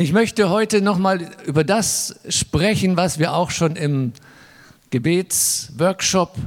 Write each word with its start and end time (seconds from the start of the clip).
Und 0.00 0.04
ich 0.04 0.14
möchte 0.14 0.48
heute 0.48 0.80
nochmal 0.80 1.28
über 1.44 1.62
das 1.62 2.20
sprechen, 2.26 2.96
was 2.96 3.18
wir 3.18 3.34
auch 3.34 3.50
schon 3.50 3.76
im 3.76 4.14
Gebetsworkshop 4.88 6.38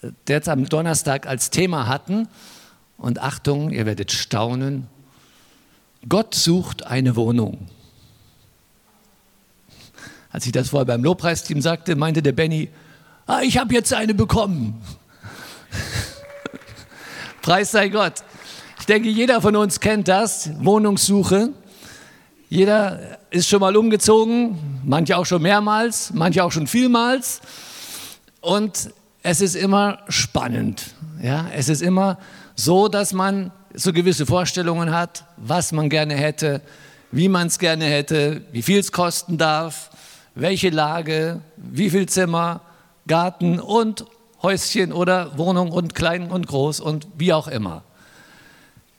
äh, 0.00 0.08
jetzt 0.26 0.48
am 0.48 0.66
Donnerstag 0.66 1.26
als 1.26 1.50
Thema 1.50 1.86
hatten. 1.86 2.28
Und 2.96 3.20
Achtung, 3.20 3.68
ihr 3.72 3.84
werdet 3.84 4.10
staunen, 4.10 4.86
Gott 6.08 6.34
sucht 6.34 6.86
eine 6.86 7.14
Wohnung. 7.14 7.68
Als 10.30 10.46
ich 10.46 10.52
das 10.52 10.70
vorher 10.70 10.86
beim 10.86 11.04
Lobpreisteam 11.04 11.60
sagte, 11.60 11.94
meinte 11.94 12.22
der 12.22 12.32
Benny, 12.32 12.70
ah, 13.26 13.42
ich 13.42 13.58
habe 13.58 13.74
jetzt 13.74 13.92
eine 13.92 14.14
bekommen. 14.14 14.80
Preis 17.42 17.70
sei 17.70 17.90
Gott. 17.90 18.24
Ich 18.80 18.86
denke, 18.86 19.10
jeder 19.10 19.42
von 19.42 19.56
uns 19.56 19.78
kennt 19.78 20.08
das, 20.08 20.48
Wohnungssuche. 20.64 21.50
Jeder 22.52 23.16
ist 23.30 23.48
schon 23.48 23.60
mal 23.60 23.74
umgezogen, 23.74 24.82
manche 24.84 25.16
auch 25.16 25.24
schon 25.24 25.40
mehrmals, 25.40 26.12
manche 26.12 26.44
auch 26.44 26.52
schon 26.52 26.66
vielmals. 26.66 27.40
Und 28.42 28.90
es 29.22 29.40
ist 29.40 29.56
immer 29.56 30.00
spannend. 30.10 30.94
Ja? 31.22 31.46
Es 31.54 31.70
ist 31.70 31.80
immer 31.80 32.18
so, 32.54 32.88
dass 32.88 33.14
man 33.14 33.52
so 33.72 33.94
gewisse 33.94 34.26
Vorstellungen 34.26 34.90
hat, 34.90 35.24
was 35.38 35.72
man 35.72 35.88
gerne 35.88 36.12
hätte, 36.12 36.60
wie 37.10 37.30
man 37.30 37.46
es 37.46 37.58
gerne 37.58 37.86
hätte, 37.86 38.42
wie 38.52 38.60
viel 38.60 38.80
es 38.80 38.92
kosten 38.92 39.38
darf, 39.38 39.88
welche 40.34 40.68
Lage, 40.68 41.40
wie 41.56 41.88
viel 41.88 42.06
Zimmer, 42.06 42.60
Garten 43.06 43.60
und 43.60 44.04
Häuschen 44.42 44.92
oder 44.92 45.38
Wohnung 45.38 45.72
und 45.72 45.94
klein 45.94 46.30
und 46.30 46.48
groß 46.48 46.80
und 46.80 47.08
wie 47.16 47.32
auch 47.32 47.48
immer. 47.48 47.82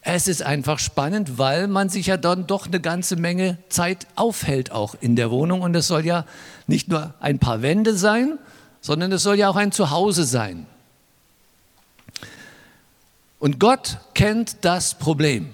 Es 0.05 0.27
ist 0.27 0.43
einfach 0.43 0.79
spannend, 0.79 1.37
weil 1.37 1.69
man 1.69 1.87
sich 1.87 2.07
ja 2.07 2.17
dann 2.17 2.45
doch 2.45 2.67
eine 2.67 2.81
ganze 2.81 3.15
Menge 3.15 3.57
Zeit 3.69 4.05
aufhält 4.15 4.71
auch 4.71 4.95
in 4.99 5.15
der 5.15 5.31
Wohnung 5.31 5.61
und 5.61 5.73
es 5.75 5.87
soll 5.87 6.05
ja 6.05 6.25
nicht 6.67 6.89
nur 6.89 7.13
ein 7.21 7.39
paar 7.39 7.61
Wände 7.61 7.95
sein, 7.95 8.37
sondern 8.81 9.13
es 9.13 9.23
soll 9.23 9.39
ja 9.39 9.47
auch 9.47 9.55
ein 9.55 9.71
Zuhause 9.71 10.25
sein. 10.25 10.65
Und 13.39 13.61
Gott 13.61 13.97
kennt 14.13 14.57
das 14.61 14.93
Problem. 14.93 15.53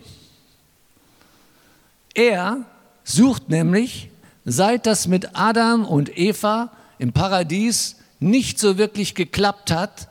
Er 2.15 2.65
sucht 3.03 3.49
nämlich, 3.49 4.09
seit 4.45 4.87
das 4.87 5.07
mit 5.07 5.35
Adam 5.35 5.85
und 5.85 6.17
Eva 6.17 6.71
im 6.97 7.13
Paradies 7.13 7.97
nicht 8.19 8.57
so 8.57 8.79
wirklich 8.79 9.13
geklappt 9.13 9.71
hat 9.71 10.07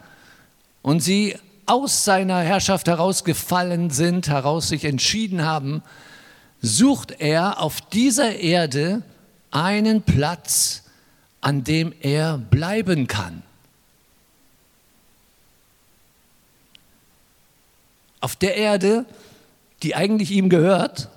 und 0.82 1.00
sie 1.00 1.36
aus 1.68 2.04
seiner 2.04 2.40
Herrschaft 2.40 2.88
herausgefallen 2.88 3.90
sind, 3.90 4.28
heraus 4.28 4.68
sich 4.68 4.84
entschieden 4.84 5.44
haben, 5.44 5.82
sucht 6.60 7.12
er 7.20 7.60
auf 7.60 7.80
dieser 7.80 8.36
Erde 8.36 9.02
einen 9.50 10.02
Platz, 10.02 10.84
an 11.40 11.64
dem 11.64 11.92
er 12.00 12.38
bleiben 12.38 13.06
kann. 13.06 13.42
auf 18.20 18.36
der 18.36 18.56
Erde, 18.56 19.04
die 19.82 19.94
eigentlich 19.94 20.30
ihm 20.30 20.48
gehört, 20.48 21.08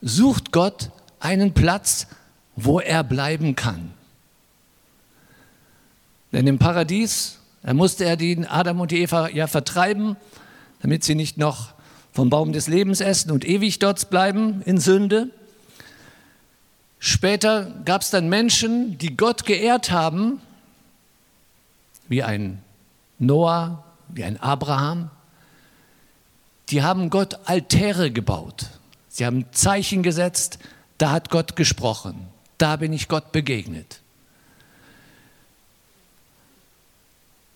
sucht 0.00 0.52
Gott 0.52 0.90
einen 1.20 1.54
Platz, 1.54 2.06
wo 2.56 2.80
er 2.80 3.04
bleiben 3.04 3.56
kann. 3.56 3.92
Denn 6.32 6.46
im 6.46 6.58
Paradies, 6.58 7.38
da 7.62 7.74
musste 7.74 8.04
er 8.04 8.16
die 8.16 8.46
Adam 8.46 8.80
und 8.80 8.90
die 8.90 9.02
Eva 9.02 9.28
ja 9.28 9.46
vertreiben, 9.46 10.16
damit 10.80 11.04
sie 11.04 11.14
nicht 11.14 11.36
noch 11.36 11.74
vom 12.12 12.30
Baum 12.30 12.52
des 12.52 12.66
Lebens 12.66 13.00
essen 13.00 13.30
und 13.30 13.46
ewig 13.46 13.78
dort 13.78 14.10
bleiben 14.10 14.62
in 14.62 14.78
Sünde. 14.78 15.30
Später 16.98 17.72
gab 17.84 18.02
es 18.02 18.10
dann 18.10 18.28
Menschen, 18.28 18.98
die 18.98 19.16
Gott 19.16 19.44
geehrt 19.46 19.90
haben, 19.90 20.40
wie 22.08 22.22
ein 22.22 22.62
Noah, 23.18 23.84
wie 24.08 24.24
ein 24.24 24.40
Abraham, 24.40 25.10
die 26.70 26.82
haben 26.82 27.10
Gott 27.10 27.38
Altäre 27.44 28.10
gebaut. 28.10 28.66
Sie 29.08 29.26
haben 29.26 29.46
Zeichen 29.52 30.02
gesetzt, 30.02 30.58
da 30.98 31.10
hat 31.10 31.30
Gott 31.30 31.56
gesprochen, 31.56 32.28
da 32.58 32.76
bin 32.76 32.92
ich 32.92 33.08
Gott 33.08 33.32
begegnet. 33.32 33.99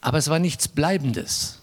Aber 0.05 0.19
es 0.19 0.29
war 0.29 0.39
nichts 0.39 0.69
Bleibendes. 0.69 1.61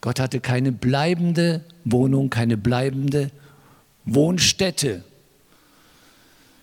Gott 0.00 0.18
hatte 0.18 0.40
keine 0.40 0.72
bleibende 0.72 1.62
Wohnung, 1.84 2.30
keine 2.30 2.56
bleibende 2.56 3.30
Wohnstätte. 4.06 5.04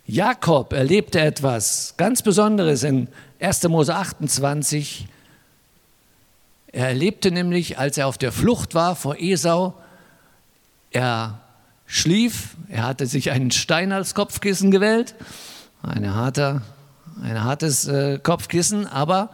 Jakob 0.08 0.74
erlebte 0.74 1.20
etwas 1.20 1.94
ganz 1.98 2.24
Besonderes 2.24 2.82
in 2.82 3.10
1. 3.40 3.68
Mose 3.68 3.94
28. 3.94 5.08
Er 6.72 6.88
erlebte 6.88 7.30
nämlich, 7.30 7.78
als 7.78 8.00
er 8.00 8.08
auf 8.08 8.18
der 8.18 8.32
Flucht 8.32 8.74
war 8.74 8.96
vor 8.96 9.18
Esau, 9.20 9.76
er 10.90 11.42
schlief, 11.86 12.58
er 12.70 12.86
hatte 12.86 13.06
sich 13.06 13.30
einen 13.30 13.52
Stein 13.52 13.92
als 13.92 14.16
Kopfkissen 14.16 14.72
gewählt, 14.72 15.14
eine 15.84 16.16
harte, 16.16 16.64
ein 17.22 17.44
hartes 17.44 17.88
äh, 17.88 18.18
Kopfkissen, 18.18 18.88
aber 18.88 19.30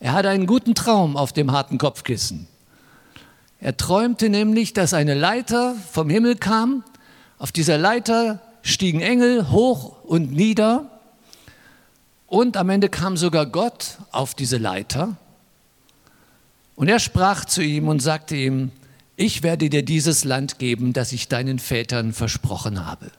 er 0.00 0.12
hatte 0.12 0.28
einen 0.28 0.46
guten 0.46 0.74
Traum 0.74 1.16
auf 1.16 1.32
dem 1.32 1.52
harten 1.52 1.78
Kopfkissen. 1.78 2.46
Er 3.60 3.76
träumte 3.76 4.28
nämlich, 4.28 4.72
dass 4.72 4.94
eine 4.94 5.14
Leiter 5.14 5.74
vom 5.90 6.08
Himmel 6.10 6.36
kam, 6.36 6.84
auf 7.38 7.52
dieser 7.52 7.78
Leiter 7.78 8.40
stiegen 8.62 9.00
Engel 9.00 9.50
hoch 9.50 10.04
und 10.04 10.32
nieder 10.32 10.90
und 12.26 12.56
am 12.56 12.68
Ende 12.68 12.88
kam 12.88 13.16
sogar 13.16 13.46
Gott 13.46 13.98
auf 14.12 14.34
diese 14.34 14.58
Leiter 14.58 15.16
und 16.78 16.86
er 16.86 17.00
sprach 17.00 17.44
zu 17.44 17.60
ihm 17.60 17.88
und 17.88 18.00
sagte 18.00 18.36
ihm, 18.36 18.70
ich 19.16 19.42
werde 19.42 19.68
dir 19.68 19.84
dieses 19.84 20.22
Land 20.22 20.60
geben, 20.60 20.92
das 20.92 21.10
ich 21.10 21.26
deinen 21.26 21.58
Vätern 21.58 22.12
versprochen 22.12 22.86
habe. 22.86 23.10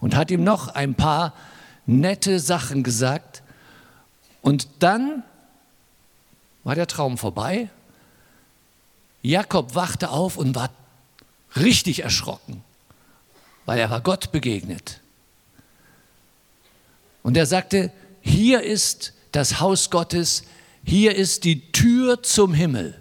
Und 0.00 0.16
hat 0.16 0.30
ihm 0.30 0.42
noch 0.42 0.68
ein 0.68 0.94
paar 0.94 1.34
nette 1.84 2.40
Sachen 2.40 2.82
gesagt. 2.82 3.42
Und 4.40 4.68
dann 4.78 5.22
war 6.64 6.74
der 6.74 6.86
Traum 6.86 7.18
vorbei. 7.18 7.68
Jakob 9.22 9.74
wachte 9.74 10.10
auf 10.10 10.36
und 10.36 10.54
war 10.54 10.70
richtig 11.56 12.00
erschrocken, 12.00 12.62
weil 13.64 13.78
er 13.78 13.90
war 13.90 14.00
Gott 14.00 14.32
begegnet. 14.32 15.00
Und 17.22 17.36
er 17.36 17.46
sagte, 17.46 17.92
hier 18.20 18.62
ist 18.62 19.12
das 19.32 19.60
Haus 19.60 19.90
Gottes, 19.90 20.44
hier 20.84 21.14
ist 21.14 21.44
die 21.44 21.72
Tür 21.72 22.22
zum 22.22 22.52
Himmel. 22.52 23.00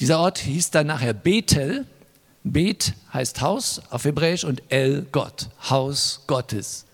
Dieser 0.00 0.18
Ort 0.18 0.38
hieß 0.38 0.70
dann 0.70 0.88
nachher 0.88 1.12
Bethel. 1.12 1.86
Bet 2.44 2.94
heißt 3.12 3.40
Haus 3.40 3.80
auf 3.90 4.04
Hebräisch 4.04 4.42
und 4.42 4.62
El 4.68 5.02
Gott, 5.12 5.48
Haus 5.70 6.22
Gottes. 6.26 6.86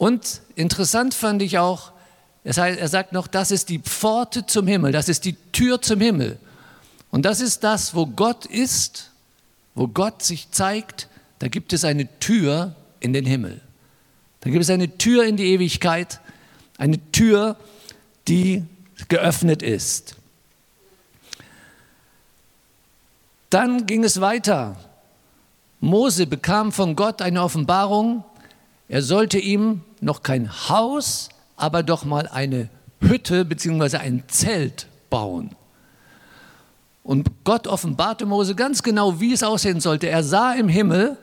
Und 0.00 0.40
interessant 0.54 1.12
fand 1.12 1.42
ich 1.42 1.58
auch, 1.58 1.92
er 2.42 2.88
sagt 2.88 3.12
noch, 3.12 3.26
das 3.26 3.50
ist 3.50 3.68
die 3.68 3.80
Pforte 3.80 4.46
zum 4.46 4.66
Himmel, 4.66 4.92
das 4.92 5.10
ist 5.10 5.26
die 5.26 5.34
Tür 5.52 5.82
zum 5.82 6.00
Himmel. 6.00 6.38
Und 7.10 7.26
das 7.26 7.42
ist 7.42 7.64
das, 7.64 7.94
wo 7.94 8.06
Gott 8.06 8.46
ist, 8.46 9.10
wo 9.74 9.88
Gott 9.88 10.22
sich 10.22 10.50
zeigt, 10.52 11.06
da 11.38 11.48
gibt 11.48 11.74
es 11.74 11.84
eine 11.84 12.08
Tür 12.18 12.74
in 13.00 13.12
den 13.12 13.26
Himmel. 13.26 13.60
Da 14.40 14.48
gibt 14.48 14.62
es 14.62 14.70
eine 14.70 14.96
Tür 14.96 15.24
in 15.24 15.36
die 15.36 15.52
Ewigkeit, 15.52 16.20
eine 16.78 16.98
Tür, 17.12 17.56
die 18.26 18.64
geöffnet 19.08 19.62
ist. 19.62 20.16
Dann 23.50 23.84
ging 23.84 24.02
es 24.02 24.22
weiter. 24.22 24.76
Mose 25.80 26.26
bekam 26.26 26.72
von 26.72 26.96
Gott 26.96 27.20
eine 27.20 27.42
Offenbarung, 27.42 28.24
er 28.90 29.02
sollte 29.02 29.38
ihm 29.38 29.82
noch 30.00 30.24
kein 30.24 30.50
Haus, 30.68 31.28
aber 31.56 31.84
doch 31.84 32.04
mal 32.04 32.26
eine 32.26 32.68
Hütte 33.00 33.44
bzw. 33.44 33.98
ein 33.98 34.24
Zelt 34.26 34.88
bauen. 35.10 35.54
Und 37.04 37.30
Gott 37.44 37.68
offenbarte 37.68 38.26
Mose 38.26 38.56
ganz 38.56 38.82
genau, 38.82 39.20
wie 39.20 39.32
es 39.32 39.44
aussehen 39.44 39.80
sollte. 39.80 40.08
Er 40.08 40.24
sah 40.24 40.54
im 40.54 40.68
Himmel, 40.68 41.16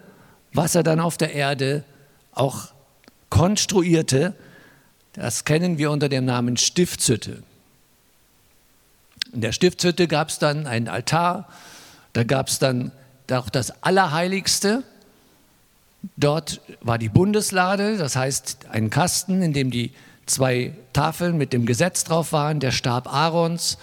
was 0.53 0.75
er 0.75 0.83
dann 0.83 1.01
auf 1.01 1.17
der 1.17 1.33
Erde 1.33 1.83
auch 2.31 2.69
konstruierte, 3.29 4.33
das 5.11 5.43
kennen 5.43 5.77
wir 5.77 5.91
unter 5.91 6.07
dem 6.07 6.23
Namen 6.23 6.55
Stiftshütte. 6.55 7.43
In 9.33 9.41
der 9.41 9.51
Stiftshütte 9.51 10.07
gab 10.07 10.29
es 10.29 10.39
dann 10.39 10.67
einen 10.67 10.87
Altar, 10.87 11.49
da 12.13 12.23
gab 12.23 12.47
es 12.47 12.59
dann 12.59 12.93
auch 13.29 13.49
das 13.49 13.83
Allerheiligste. 13.83 14.83
Dort 16.15 16.61
war 16.81 16.97
die 16.97 17.09
Bundeslade, 17.09 17.97
das 17.97 18.15
heißt 18.15 18.67
ein 18.69 18.89
Kasten, 18.89 19.41
in 19.41 19.53
dem 19.53 19.71
die 19.71 19.91
zwei 20.25 20.73
Tafeln 20.93 21.37
mit 21.37 21.53
dem 21.53 21.65
Gesetz 21.65 22.03
drauf 22.03 22.31
waren, 22.31 22.59
der 22.59 22.71
Stab 22.71 23.11
Aarons. 23.11 23.77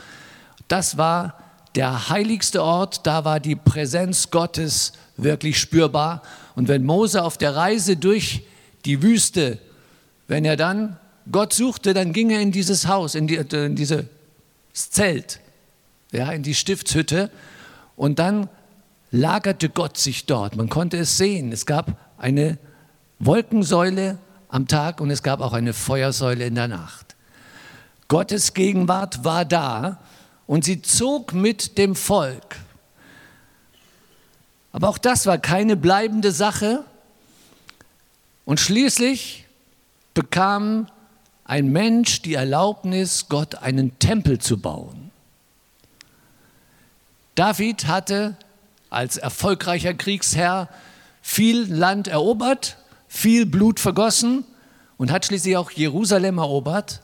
Das 0.69 0.97
war 0.97 1.39
der 1.75 2.09
heiligste 2.09 2.63
Ort, 2.63 3.07
da 3.07 3.25
war 3.25 3.41
die 3.41 3.57
Präsenz 3.57 4.31
Gottes 4.31 4.93
wirklich 5.17 5.59
spürbar. 5.59 6.23
Und 6.55 6.69
wenn 6.69 6.85
Mose 6.85 7.23
auf 7.23 7.37
der 7.37 7.57
Reise 7.57 7.97
durch 7.97 8.45
die 8.85 9.03
Wüste, 9.03 9.59
wenn 10.29 10.45
er 10.45 10.57
dann 10.57 10.99
Gott 11.31 11.53
suchte, 11.53 11.95
dann 11.95 12.13
ging 12.13 12.31
er 12.31 12.41
in 12.41 12.53
dieses 12.53 12.87
Haus, 12.87 13.15
in, 13.15 13.27
die, 13.27 13.37
in 13.37 13.77
dieses 13.77 14.05
Zelt, 14.73 15.41
ja, 16.13 16.31
in 16.33 16.43
die 16.43 16.55
Stiftshütte 16.55 17.31
und 17.97 18.19
dann 18.19 18.49
lagerte 19.11 19.69
Gott 19.69 19.97
sich 19.97 20.27
dort. 20.27 20.57
Man 20.57 20.69
konnte 20.69 20.97
es 20.99 21.17
sehen. 21.17 21.53
Es 21.53 21.67
gab 21.67 21.97
eine 22.19 22.59
Wolkensäule 23.19 24.19
am 24.49 24.69
Tag 24.69 25.01
und 25.01 25.11
es 25.11 25.23
gab 25.23 25.41
auch 25.41 25.53
eine 25.53 25.73
Feuersäule 25.73 26.47
in 26.47 26.55
der 26.55 26.69
Nacht. 26.69 27.17
Gottes 28.09 28.55
Gegenwart 28.55 29.25
war 29.25 29.45
da 29.45 29.99
und 30.47 30.65
sie 30.65 30.83
zog 30.83 31.33
mit 31.33 31.79
dem 31.79 31.97
Volk. 31.97 32.57
Aber 34.73 34.89
auch 34.89 34.99
das 34.99 35.27
war 35.27 35.39
keine 35.39 35.77
bleibende 35.77 36.33
Sache. 36.33 36.85
Und 38.45 38.61
schließlich 38.61 39.47
bekam 40.15 40.89
ein 41.45 41.71
Mensch 41.71 42.23
die 42.23 42.35
Erlaubnis, 42.35 43.29
Gott 43.29 43.57
einen 43.57 43.99
Tempel 43.99 44.39
zu 44.39 44.59
bauen. 44.59 45.11
David 47.35 47.87
hatte 47.87 48.37
als 48.91 49.17
erfolgreicher 49.17 49.95
Kriegsherr 49.95 50.69
viel 51.27 51.73
Land 51.73 52.07
erobert, 52.07 52.77
viel 53.09 53.47
Blut 53.47 53.81
vergossen 53.81 54.45
und 54.99 55.11
hat 55.11 55.25
schließlich 55.25 55.57
auch 55.57 55.71
Jerusalem 55.71 56.37
erobert. 56.37 57.01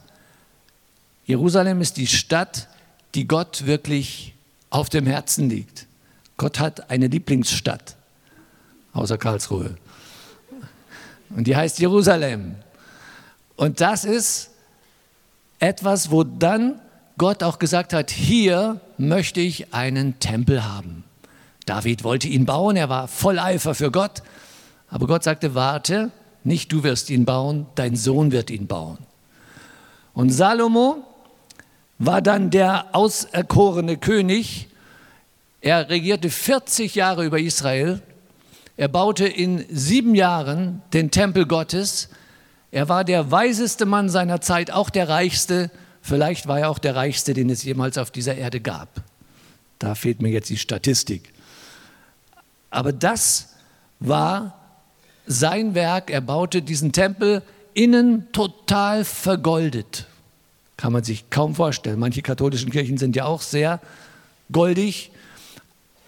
Jerusalem 1.25 1.81
ist 1.81 1.97
die 1.97 2.05
Stadt, 2.05 2.67
die 3.15 3.27
Gott 3.27 3.65
wirklich 3.65 4.35
auf 4.69 4.89
dem 4.89 5.07
Herzen 5.07 5.49
liegt. 5.49 5.87
Gott 6.37 6.59
hat 6.59 6.91
eine 6.91 7.07
Lieblingsstadt, 7.07 7.97
außer 8.93 9.17
Karlsruhe. 9.17 9.75
Und 11.31 11.47
die 11.47 11.55
heißt 11.55 11.79
Jerusalem. 11.79 12.57
Und 13.55 13.81
das 13.81 14.05
ist 14.05 14.51
etwas, 15.57 16.11
wo 16.11 16.23
dann 16.23 16.79
Gott 17.17 17.41
auch 17.41 17.57
gesagt 17.57 17.91
hat, 17.91 18.11
hier 18.11 18.79
möchte 18.99 19.41
ich 19.41 19.73
einen 19.73 20.19
Tempel 20.19 20.63
haben. 20.63 21.00
David 21.65 22.03
wollte 22.03 22.27
ihn 22.27 22.45
bauen, 22.45 22.75
er 22.75 22.89
war 22.89 23.07
voll 23.07 23.39
Eifer 23.39 23.75
für 23.75 23.91
Gott, 23.91 24.23
aber 24.89 25.07
Gott 25.07 25.23
sagte, 25.23 25.55
warte, 25.55 26.11
nicht 26.43 26.71
du 26.71 26.83
wirst 26.83 27.09
ihn 27.09 27.25
bauen, 27.25 27.67
dein 27.75 27.95
Sohn 27.95 28.31
wird 28.31 28.49
ihn 28.49 28.67
bauen. 28.67 28.97
Und 30.13 30.31
Salomo 30.31 31.05
war 31.99 32.21
dann 32.21 32.49
der 32.49 32.95
auserkorene 32.95 33.97
König. 33.97 34.67
Er 35.61 35.89
regierte 35.89 36.29
40 36.29 36.95
Jahre 36.95 37.25
über 37.25 37.39
Israel. 37.39 38.01
Er 38.75 38.87
baute 38.87 39.27
in 39.27 39.63
sieben 39.69 40.15
Jahren 40.15 40.81
den 40.93 41.11
Tempel 41.11 41.45
Gottes. 41.45 42.09
Er 42.71 42.89
war 42.89 43.03
der 43.03 43.29
weiseste 43.29 43.85
Mann 43.85 44.09
seiner 44.09 44.41
Zeit, 44.41 44.71
auch 44.71 44.89
der 44.89 45.07
reichste. 45.09 45.69
Vielleicht 46.01 46.47
war 46.47 46.59
er 46.59 46.69
auch 46.69 46.79
der 46.79 46.95
reichste, 46.95 47.33
den 47.33 47.49
es 47.49 47.63
jemals 47.63 47.97
auf 47.97 48.09
dieser 48.09 48.35
Erde 48.35 48.59
gab. 48.59 49.03
Da 49.77 49.93
fehlt 49.93 50.21
mir 50.21 50.29
jetzt 50.29 50.49
die 50.49 50.57
Statistik. 50.57 51.31
Aber 52.71 52.91
das 52.91 53.49
war 53.99 54.57
sein 55.27 55.75
Werk. 55.75 56.09
Er 56.09 56.21
baute 56.21 56.63
diesen 56.63 56.91
Tempel 56.91 57.43
innen 57.75 58.31
total 58.31 59.05
vergoldet. 59.05 60.07
Kann 60.77 60.91
man 60.91 61.03
sich 61.03 61.29
kaum 61.29 61.53
vorstellen. 61.53 61.99
Manche 61.99 62.23
katholischen 62.23 62.71
Kirchen 62.71 62.97
sind 62.97 63.15
ja 63.15 63.25
auch 63.25 63.41
sehr 63.41 63.79
goldig. 64.51 65.11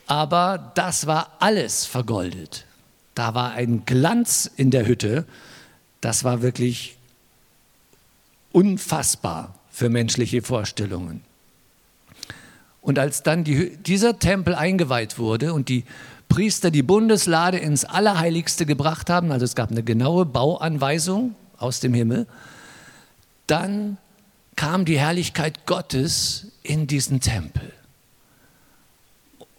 Aber 0.07 0.71
das 0.73 1.05
war 1.05 1.33
alles 1.39 1.85
vergoldet. 1.85 2.65
Da 3.13 3.35
war 3.35 3.51
ein 3.51 3.85
Glanz 3.85 4.49
in 4.57 4.71
der 4.71 4.87
Hütte 4.87 5.27
das 6.03 6.25
war 6.25 6.41
wirklich 6.41 6.97
unfassbar 8.51 9.55
für 9.71 9.87
menschliche 9.87 10.41
Vorstellungen. 10.41 11.21
Und 12.81 12.99
als 12.99 13.23
dann 13.23 13.45
die, 13.45 13.77
dieser 13.77 14.19
Tempel 14.19 14.53
eingeweiht 14.53 15.17
wurde 15.17 15.53
und 15.53 15.69
die 15.69 15.85
Priester 16.33 16.71
die 16.71 16.83
Bundeslade 16.83 17.57
ins 17.57 17.85
Allerheiligste 17.85 18.65
gebracht 18.65 19.09
haben, 19.09 19.31
also 19.31 19.45
es 19.45 19.55
gab 19.55 19.71
eine 19.71 19.83
genaue 19.83 20.25
Bauanweisung 20.25 21.35
aus 21.57 21.79
dem 21.79 21.93
Himmel, 21.93 22.27
dann 23.47 23.97
kam 24.55 24.85
die 24.85 24.99
Herrlichkeit 24.99 25.65
Gottes 25.65 26.47
in 26.63 26.87
diesen 26.87 27.19
Tempel. 27.19 27.73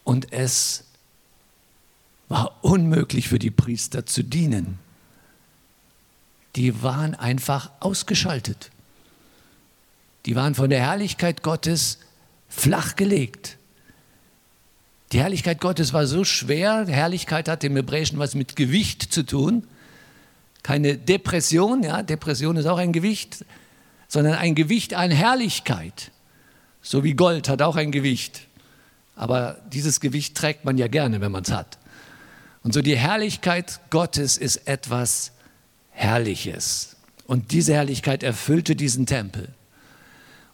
Und 0.02 0.32
es 0.32 0.84
war 2.28 2.58
unmöglich 2.62 3.28
für 3.28 3.38
die 3.38 3.50
Priester 3.50 4.06
zu 4.06 4.22
dienen 4.22 4.78
die 6.56 6.82
waren 6.82 7.14
einfach 7.14 7.70
ausgeschaltet. 7.80 8.70
Die 10.26 10.36
waren 10.36 10.54
von 10.54 10.70
der 10.70 10.80
Herrlichkeit 10.80 11.42
Gottes 11.42 11.98
flachgelegt. 12.48 13.58
Die 15.14 15.20
Herrlichkeit 15.20 15.60
Gottes 15.60 15.92
war 15.92 16.08
so 16.08 16.24
schwer, 16.24 16.86
Herrlichkeit 16.88 17.48
hat 17.48 17.62
im 17.62 17.76
Hebräischen 17.76 18.18
was 18.18 18.34
mit 18.34 18.56
Gewicht 18.56 19.00
zu 19.00 19.24
tun. 19.24 19.64
Keine 20.64 20.98
Depression, 20.98 21.84
ja, 21.84 22.02
Depression 22.02 22.56
ist 22.56 22.66
auch 22.66 22.78
ein 22.78 22.92
Gewicht, 22.92 23.44
sondern 24.08 24.34
ein 24.34 24.56
Gewicht 24.56 24.92
an 24.92 25.12
Herrlichkeit. 25.12 26.10
So 26.82 27.04
wie 27.04 27.14
Gold 27.14 27.48
hat 27.48 27.62
auch 27.62 27.76
ein 27.76 27.92
Gewicht. 27.92 28.48
Aber 29.14 29.58
dieses 29.72 30.00
Gewicht 30.00 30.36
trägt 30.36 30.64
man 30.64 30.78
ja 30.78 30.88
gerne, 30.88 31.20
wenn 31.20 31.30
man 31.30 31.44
es 31.44 31.52
hat. 31.52 31.78
Und 32.64 32.74
so 32.74 32.82
die 32.82 32.96
Herrlichkeit 32.96 33.78
Gottes 33.90 34.36
ist 34.36 34.66
etwas 34.66 35.30
Herrliches. 35.90 36.96
Und 37.28 37.52
diese 37.52 37.72
Herrlichkeit 37.72 38.24
erfüllte 38.24 38.74
diesen 38.74 39.06
Tempel. 39.06 39.48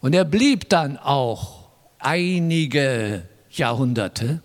Und 0.03 0.15
er 0.15 0.27
blieb 0.27 0.69
dann 0.69 0.99
auch 0.99 1.71
einige 1.99 3.23
Jahrhunderte. 3.49 4.43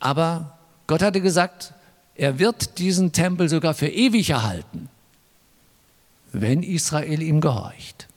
Aber 0.00 0.58
Gott 0.86 1.02
hatte 1.02 1.20
gesagt, 1.20 1.72
er 2.16 2.38
wird 2.38 2.78
diesen 2.78 3.12
Tempel 3.12 3.48
sogar 3.48 3.74
für 3.74 3.88
ewig 3.88 4.30
erhalten, 4.30 4.88
wenn 6.32 6.62
Israel 6.62 7.22
ihm 7.22 7.40
gehorcht. 7.40 8.08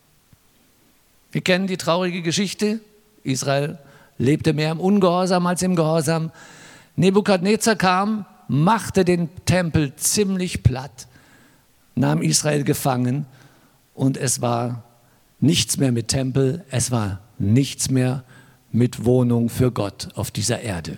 Wir 1.31 1.41
kennen 1.41 1.68
die 1.68 1.77
traurige 1.77 2.21
Geschichte. 2.21 2.80
Israel 3.24 3.77
lebte 4.18 4.53
mehr 4.53 4.71
im 4.71 4.80
Ungehorsam 4.80 5.45
als 5.47 5.62
im 5.62 5.75
Gehorsam. 5.75 6.31
Nebukadnezar 6.96 7.75
kam 7.75 8.25
machte 8.48 9.05
den 9.05 9.29
Tempel 9.46 9.96
ziemlich 9.96 10.63
platt, 10.63 11.08
nahm 11.96 12.22
Israel 12.22 12.63
gefangen 12.63 13.25
und 13.93 14.17
es 14.17 14.41
war 14.41 14.84
nichts 15.39 15.77
mehr 15.77 15.91
mit 15.91 16.10
Tempel, 16.10 16.63
es 16.69 16.91
war 16.91 17.22
nichts 17.39 17.89
mehr 17.89 18.24
mit 18.72 19.05
Wohnung 19.05 19.50
für 19.50 19.72
Gott 19.72 20.10
auf 20.15 20.29
dieser 20.29 20.62
Erde. 20.62 20.98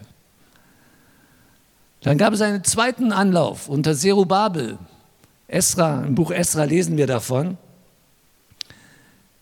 Dann 2.06 2.20
gab 2.20 2.34
es 2.34 2.42
einen 2.42 2.64
zweiten 2.64 3.12
Anlauf 3.12 3.68
unter 3.68 3.96
Zerubabel. 3.96 4.78
Esra, 5.48 6.04
im 6.04 6.14
Buch 6.14 6.30
Esra 6.30 6.66
lesen 6.66 6.98
wir 6.98 7.08
davon. 7.08 7.58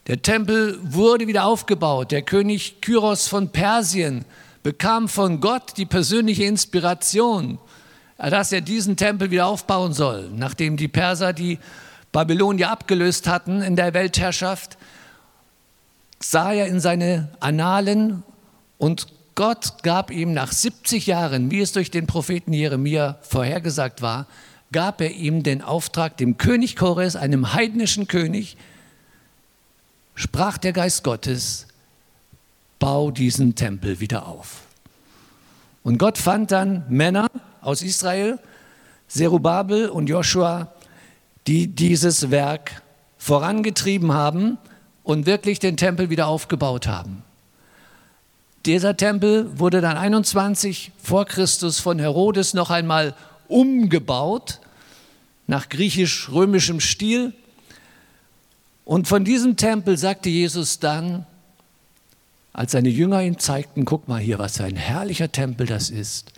Der 0.07 0.21
Tempel 0.21 0.79
wurde 0.81 1.27
wieder 1.27 1.43
aufgebaut. 1.43 2.13
Der 2.13 2.21
König 2.21 2.79
Kyros 2.79 3.27
von 3.27 3.49
Persien 3.49 4.23
bekam 4.63 5.09
von 5.09 5.41
Gott 5.41 5.73
die 5.75 5.85
persönliche 5.85 6.45
Inspiration 6.45 7.59
dass 8.17 8.53
er 8.53 8.61
diesen 8.61 8.95
Tempel 8.95 9.31
wieder 9.31 9.47
aufbauen 9.47 9.91
soll, 9.91 10.29
nachdem 10.33 10.77
die 10.77 10.87
Perser 10.87 11.33
die 11.33 11.59
Babylonier 12.13 12.69
abgelöst 12.69 13.27
hatten 13.27 13.61
in 13.61 13.75
der 13.75 13.93
Weltherrschaft, 13.93 14.77
sah 16.21 16.53
er 16.53 16.67
in 16.67 16.79
seine 16.79 17.27
Annalen 17.41 18.23
und 18.77 19.07
Gott 19.35 19.81
gab 19.83 20.11
ihm 20.11 20.33
nach 20.33 20.51
70 20.51 21.07
Jahren, 21.07 21.49
wie 21.49 21.61
es 21.61 21.71
durch 21.71 21.89
den 21.89 22.05
Propheten 22.05 22.53
Jeremia 22.53 23.17
vorhergesagt 23.21 24.01
war, 24.01 24.27
gab 24.71 25.01
er 25.01 25.11
ihm 25.11 25.43
den 25.43 25.61
Auftrag, 25.61 26.17
dem 26.17 26.37
König 26.37 26.75
Chores, 26.75 27.15
einem 27.15 27.53
heidnischen 27.53 28.07
König, 28.07 28.57
sprach 30.15 30.57
der 30.57 30.73
Geist 30.73 31.03
Gottes, 31.03 31.67
bau 32.79 33.11
diesen 33.11 33.55
Tempel 33.55 33.99
wieder 33.99 34.27
auf. 34.27 34.61
Und 35.83 35.97
Gott 35.97 36.17
fand 36.17 36.51
dann 36.51 36.85
Männer, 36.89 37.27
aus 37.61 37.81
Israel, 37.81 38.39
Zerubabel 39.07 39.89
und 39.89 40.07
Joshua, 40.07 40.73
die 41.47 41.67
dieses 41.67 42.29
Werk 42.29 42.81
vorangetrieben 43.17 44.11
haben 44.11 44.57
und 45.03 45.25
wirklich 45.25 45.59
den 45.59 45.77
Tempel 45.77 46.09
wieder 46.09 46.27
aufgebaut 46.27 46.87
haben. 46.87 47.23
Dieser 48.65 48.95
Tempel 48.95 49.59
wurde 49.59 49.81
dann 49.81 49.97
21 49.97 50.91
vor 51.01 51.25
Christus 51.25 51.79
von 51.79 51.99
Herodes 51.99 52.53
noch 52.53 52.69
einmal 52.69 53.13
umgebaut 53.49 54.59
nach 55.47 55.67
griechisch-römischem 55.67 56.79
Stil. 56.79 57.33
Und 58.85 59.07
von 59.07 59.25
diesem 59.25 59.57
Tempel 59.57 59.97
sagte 59.97 60.29
Jesus 60.29 60.79
dann, 60.79 61.25
als 62.53 62.71
seine 62.71 62.89
Jünger 62.89 63.21
ihm 63.21 63.39
zeigten, 63.39 63.83
guck 63.83 64.07
mal 64.07 64.21
hier, 64.21 64.39
was 64.39 64.57
für 64.57 64.63
ein 64.63 64.75
herrlicher 64.75 65.31
Tempel 65.31 65.67
das 65.67 65.89
ist. 65.89 66.31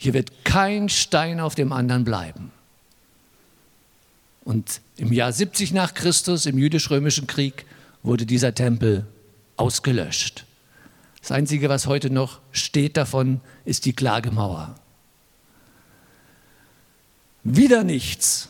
Hier 0.00 0.14
wird 0.14 0.44
kein 0.44 0.88
Stein 0.88 1.40
auf 1.40 1.56
dem 1.56 1.72
anderen 1.72 2.04
bleiben. 2.04 2.52
Und 4.44 4.80
im 4.96 5.12
Jahr 5.12 5.32
70 5.32 5.72
nach 5.72 5.94
Christus, 5.94 6.46
im 6.46 6.58
jüdisch-römischen 6.58 7.26
Krieg, 7.26 7.66
wurde 8.02 8.24
dieser 8.24 8.54
Tempel 8.54 9.06
ausgelöscht. 9.56 10.44
Das 11.28 11.36
Einzige, 11.36 11.68
was 11.68 11.86
heute 11.86 12.08
noch 12.08 12.40
steht 12.52 12.96
davon, 12.96 13.42
ist 13.66 13.84
die 13.84 13.92
Klagemauer. 13.92 14.74
Wieder 17.44 17.84
nichts. 17.84 18.48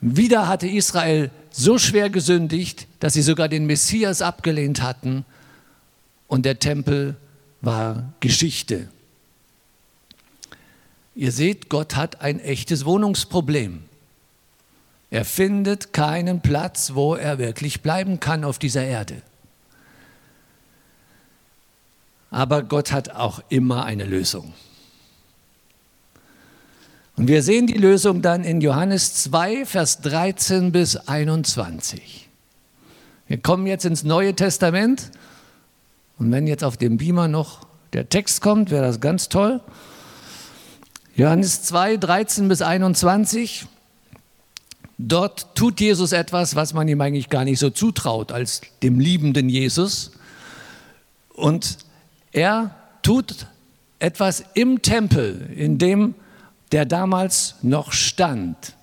Wieder 0.00 0.48
hatte 0.48 0.66
Israel 0.66 1.30
so 1.50 1.76
schwer 1.76 2.08
gesündigt, 2.08 2.86
dass 3.00 3.12
sie 3.12 3.20
sogar 3.20 3.48
den 3.50 3.66
Messias 3.66 4.22
abgelehnt 4.22 4.80
hatten 4.80 5.26
und 6.26 6.46
der 6.46 6.58
Tempel 6.58 7.18
war 7.60 8.14
Geschichte. 8.20 8.88
Ihr 11.14 11.32
seht, 11.32 11.68
Gott 11.68 11.96
hat 11.96 12.22
ein 12.22 12.40
echtes 12.40 12.86
Wohnungsproblem. 12.86 13.82
Er 15.10 15.26
findet 15.26 15.92
keinen 15.92 16.40
Platz, 16.40 16.94
wo 16.94 17.14
er 17.14 17.36
wirklich 17.36 17.82
bleiben 17.82 18.20
kann 18.20 18.44
auf 18.44 18.58
dieser 18.58 18.84
Erde. 18.84 19.20
Aber 22.30 22.62
Gott 22.62 22.92
hat 22.92 23.10
auch 23.10 23.42
immer 23.48 23.84
eine 23.84 24.04
Lösung. 24.04 24.52
Und 27.16 27.28
wir 27.28 27.42
sehen 27.42 27.66
die 27.66 27.74
Lösung 27.74 28.22
dann 28.22 28.44
in 28.44 28.60
Johannes 28.60 29.14
2, 29.14 29.66
Vers 29.66 30.00
13 30.00 30.72
bis 30.72 30.96
21. 30.96 32.28
Wir 33.26 33.38
kommen 33.38 33.66
jetzt 33.66 33.84
ins 33.84 34.04
Neue 34.04 34.34
Testament. 34.34 35.10
Und 36.18 36.32
wenn 36.32 36.46
jetzt 36.46 36.64
auf 36.64 36.76
dem 36.76 36.96
Beamer 36.96 37.28
noch 37.28 37.66
der 37.92 38.08
Text 38.08 38.40
kommt, 38.40 38.70
wäre 38.70 38.84
das 38.86 39.00
ganz 39.00 39.28
toll. 39.28 39.60
Johannes 41.14 41.62
2, 41.64 41.96
13 41.98 42.48
bis 42.48 42.62
21. 42.62 43.66
Dort 44.96 45.54
tut 45.54 45.80
Jesus 45.80 46.12
etwas, 46.12 46.56
was 46.56 46.72
man 46.74 46.88
ihm 46.88 47.00
eigentlich 47.00 47.28
gar 47.28 47.44
nicht 47.44 47.58
so 47.58 47.70
zutraut, 47.70 48.32
als 48.32 48.62
dem 48.82 49.00
liebenden 49.00 49.48
Jesus. 49.48 50.12
Und 51.34 51.78
er 52.32 52.74
tut 53.02 53.46
etwas 53.98 54.44
im 54.54 54.82
Tempel, 54.82 55.50
in 55.54 55.78
dem 55.78 56.14
der 56.72 56.86
damals 56.86 57.56
noch 57.62 57.92
stand. 57.92 58.74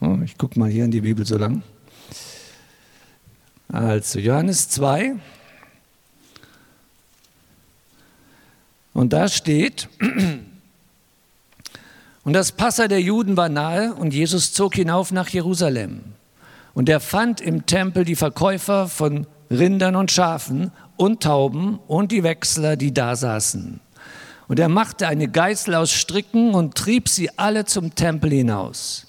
Oh, 0.00 0.18
ich 0.24 0.38
gucke 0.38 0.58
mal 0.58 0.70
hier 0.70 0.84
in 0.84 0.90
die 0.90 1.02
Bibel 1.02 1.26
so 1.26 1.36
lang. 1.36 1.62
Also 3.68 4.18
Johannes 4.18 4.70
2. 4.70 5.16
Und 8.94 9.12
da 9.12 9.28
steht, 9.28 9.88
und 12.24 12.32
das 12.32 12.52
Passa 12.52 12.88
der 12.88 13.00
Juden 13.00 13.36
war 13.36 13.48
nahe 13.48 13.94
und 13.94 14.14
Jesus 14.14 14.52
zog 14.52 14.74
hinauf 14.74 15.12
nach 15.12 15.28
Jerusalem. 15.28 16.00
Und 16.74 16.88
er 16.88 17.00
fand 17.00 17.40
im 17.40 17.66
Tempel 17.66 18.04
die 18.04 18.16
Verkäufer 18.16 18.88
von 18.88 19.26
Rindern 19.50 19.96
und 19.96 20.10
Schafen 20.10 20.70
und 20.96 21.22
Tauben 21.22 21.78
und 21.88 22.12
die 22.12 22.22
Wechsler, 22.22 22.76
die 22.76 22.94
da 22.94 23.16
saßen. 23.16 23.80
Und 24.48 24.58
er 24.58 24.68
machte 24.68 25.08
eine 25.08 25.28
Geißel 25.28 25.74
aus 25.74 25.92
Stricken 25.92 26.54
und 26.54 26.74
trieb 26.74 27.08
sie 27.08 27.30
alle 27.38 27.64
zum 27.64 27.94
Tempel 27.94 28.30
hinaus. 28.30 29.06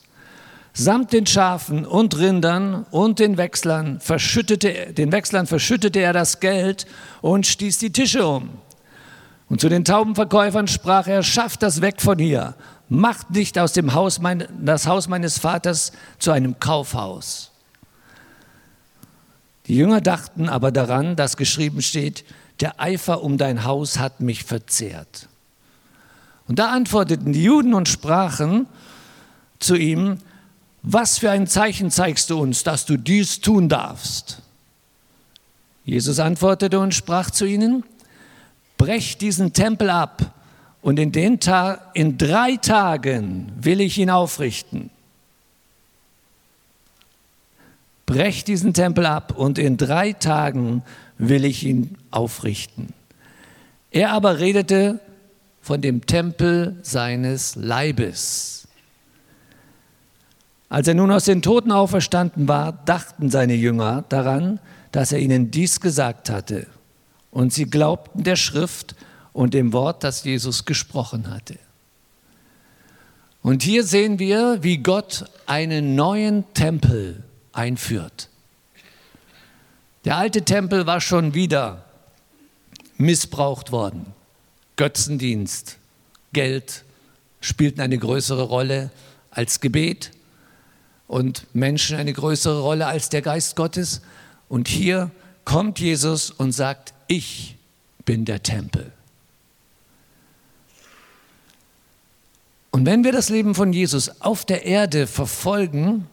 Samt 0.73 1.13
den 1.13 1.25
Schafen 1.25 1.85
und 1.85 2.17
Rindern 2.17 2.85
und 2.91 3.19
den 3.19 3.37
Wechslern 3.37 3.99
verschüttete, 3.99 4.93
den 4.93 5.11
Wechslern 5.11 5.47
verschüttete 5.47 5.99
er 5.99 6.13
das 6.13 6.39
Geld 6.39 6.85
und 7.21 7.45
stieß 7.45 7.77
die 7.79 7.91
Tische 7.91 8.25
um. 8.25 8.49
Und 9.49 9.59
zu 9.59 9.67
den 9.67 9.83
Taubenverkäufern 9.83 10.67
sprach 10.67 11.07
er, 11.07 11.23
schafft 11.23 11.61
das 11.61 11.81
weg 11.81 12.01
von 12.01 12.17
hier, 12.17 12.55
macht 12.87 13.31
nicht 13.31 13.59
aus 13.59 13.73
dem 13.73 13.93
Haus 13.93 14.19
mein, 14.19 14.47
das 14.61 14.87
Haus 14.87 15.09
meines 15.09 15.39
Vaters 15.39 15.91
zu 16.19 16.31
einem 16.31 16.57
Kaufhaus. 16.59 17.50
Die 19.67 19.75
Jünger 19.75 20.01
dachten 20.01 20.49
aber 20.49 20.71
daran, 20.71 21.15
dass 21.15 21.37
geschrieben 21.37 21.81
steht, 21.81 22.25
der 22.59 22.79
Eifer 22.79 23.23
um 23.23 23.37
dein 23.37 23.63
Haus 23.63 23.99
hat 23.99 24.21
mich 24.21 24.43
verzehrt. 24.43 25.27
Und 26.47 26.59
da 26.59 26.71
antworteten 26.71 27.33
die 27.33 27.43
Juden 27.43 27.73
und 27.73 27.87
sprachen 27.87 28.67
zu 29.59 29.75
ihm, 29.75 30.17
was 30.83 31.19
für 31.19 31.29
ein 31.29 31.47
Zeichen 31.47 31.91
zeigst 31.91 32.29
du 32.29 32.39
uns, 32.39 32.63
dass 32.63 32.85
du 32.85 32.97
dies 32.97 33.39
tun 33.39 33.69
darfst? 33.69 34.41
Jesus 35.85 36.19
antwortete 36.19 36.79
und 36.79 36.93
sprach 36.93 37.29
zu 37.29 37.45
ihnen, 37.45 37.83
brecht 38.77 39.21
diesen 39.21 39.53
Tempel 39.53 39.89
ab 39.89 40.33
und 40.81 40.97
in, 40.97 41.11
in 41.93 42.17
drei 42.17 42.57
Tagen 42.57 43.51
will 43.59 43.81
ich 43.81 43.97
ihn 43.97 44.09
aufrichten. 44.09 44.89
Brecht 48.11 48.49
diesen 48.49 48.73
Tempel 48.73 49.05
ab 49.05 49.37
und 49.37 49.57
in 49.57 49.77
drei 49.77 50.11
Tagen 50.11 50.83
will 51.17 51.45
ich 51.45 51.65
ihn 51.65 51.95
aufrichten. 52.11 52.89
Er 53.89 54.11
aber 54.11 54.39
redete 54.39 54.99
von 55.61 55.79
dem 55.79 56.05
Tempel 56.05 56.75
seines 56.81 57.55
Leibes. 57.55 58.67
Als 60.67 60.89
er 60.89 60.95
nun 60.95 61.09
aus 61.09 61.23
den 61.23 61.41
Toten 61.41 61.71
auferstanden 61.71 62.49
war, 62.49 62.73
dachten 62.73 63.29
seine 63.29 63.53
Jünger 63.53 64.03
daran, 64.09 64.59
dass 64.91 65.13
er 65.13 65.19
ihnen 65.19 65.49
dies 65.49 65.79
gesagt 65.79 66.29
hatte. 66.29 66.67
Und 67.29 67.53
sie 67.53 67.63
glaubten 67.63 68.25
der 68.25 68.35
Schrift 68.35 68.93
und 69.31 69.53
dem 69.53 69.71
Wort, 69.71 70.03
das 70.03 70.25
Jesus 70.25 70.65
gesprochen 70.65 71.29
hatte. 71.29 71.57
Und 73.41 73.63
hier 73.63 73.85
sehen 73.85 74.19
wir, 74.19 74.57
wie 74.63 74.79
Gott 74.79 75.23
einen 75.45 75.95
neuen 75.95 76.43
Tempel 76.53 77.23
einführt. 77.53 78.29
Der 80.05 80.17
alte 80.17 80.43
Tempel 80.43 80.87
war 80.87 81.01
schon 81.01 81.33
wieder 81.33 81.85
missbraucht 82.97 83.71
worden. 83.71 84.13
Götzendienst, 84.75 85.77
Geld 86.33 86.83
spielten 87.39 87.81
eine 87.81 87.97
größere 87.97 88.43
Rolle 88.43 88.91
als 89.29 89.59
Gebet 89.59 90.11
und 91.07 91.45
Menschen 91.53 91.97
eine 91.97 92.13
größere 92.13 92.61
Rolle 92.61 92.87
als 92.87 93.09
der 93.09 93.21
Geist 93.21 93.55
Gottes. 93.55 94.01
Und 94.49 94.67
hier 94.67 95.11
kommt 95.45 95.79
Jesus 95.79 96.31
und 96.31 96.51
sagt, 96.51 96.93
ich 97.07 97.57
bin 98.05 98.25
der 98.25 98.41
Tempel. 98.43 98.91
Und 102.71 102.85
wenn 102.85 103.03
wir 103.03 103.11
das 103.11 103.29
Leben 103.29 103.53
von 103.53 103.73
Jesus 103.73 104.21
auf 104.21 104.45
der 104.45 104.65
Erde 104.65 105.05
verfolgen, 105.05 106.07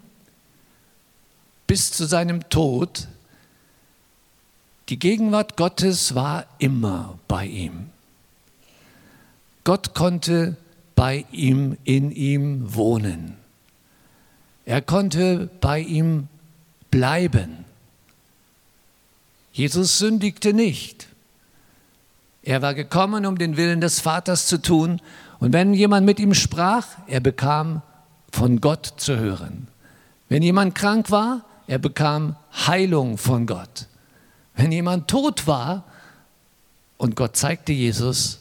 bis 1.69 1.93
zu 1.93 2.07
seinem 2.07 2.49
Tod, 2.49 3.07
die 4.89 4.99
Gegenwart 4.99 5.57
Gottes 5.57 6.17
war 6.17 6.47
immer 6.59 7.19
bei 7.29 7.47
ihm. 7.47 7.91
Gott 9.63 9.95
konnte 9.95 10.57
bei 10.97 11.27
ihm, 11.31 11.77
in 11.85 12.11
ihm 12.11 12.75
wohnen. 12.75 13.37
Er 14.65 14.81
konnte 14.81 15.51
bei 15.61 15.81
ihm 15.81 16.29
bleiben. 16.91 17.65
Jesus 19.53 19.99
sündigte 19.99 20.55
nicht. 20.55 21.09
Er 22.43 22.63
war 22.63 22.73
gekommen, 22.73 23.27
um 23.27 23.37
den 23.37 23.59
Willen 23.59 23.83
des 23.83 24.01
Vaters 24.01 24.47
zu 24.47 24.63
tun. 24.63 25.03
Und 25.39 25.53
wenn 25.53 25.75
jemand 25.75 26.07
mit 26.07 26.19
ihm 26.19 26.33
sprach, 26.33 26.87
er 27.07 27.21
bekam 27.21 27.83
von 28.33 28.63
Gott 28.63 28.95
zu 28.97 29.19
hören. 29.19 29.69
Wenn 30.31 30.43
jemand 30.43 30.75
krank 30.75 31.11
war, 31.11 31.45
er 31.69 31.79
bekam 31.79 32.35
Heilung 32.67 33.19
von 33.19 33.47
Gott. 33.47 33.87
Wenn 34.57 34.73
jemand 34.73 35.07
tot 35.09 35.47
war 35.47 35.85
und 36.97 37.15
Gott 37.15 37.37
zeigte 37.37 37.73
Jesus, 37.73 38.41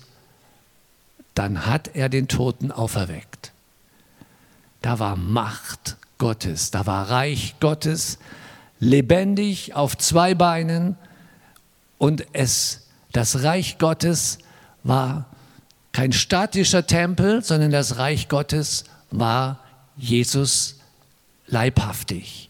dann 1.36 1.68
hat 1.68 1.92
er 1.94 2.10
den 2.10 2.28
Toten 2.28 2.72
auferweckt. 2.72 3.52
Da 4.82 4.98
war 4.98 5.16
Macht 5.16 5.98
Gottes, 6.18 6.72
da 6.72 6.88
war 6.88 7.12
Reich 7.12 7.56
Gottes, 7.60 8.18
lebendig 8.80 9.76
auf 9.76 9.98
zwei 9.98 10.34
Beinen 10.34 10.96
und 11.98 12.26
es, 12.34 12.88
das 13.12 13.44
Reich 13.44 13.78
Gottes 13.78 14.40
war 14.84 15.26
kein 15.92 16.14
statischer 16.14 16.88
Tempel, 16.88 17.44
sondern 17.44 17.72
das 17.72 17.98
Reich 17.98 18.30
Gottes 18.30 18.86
war 19.12 19.60
Jesus 19.98 20.76
leibhaftig. 21.48 22.48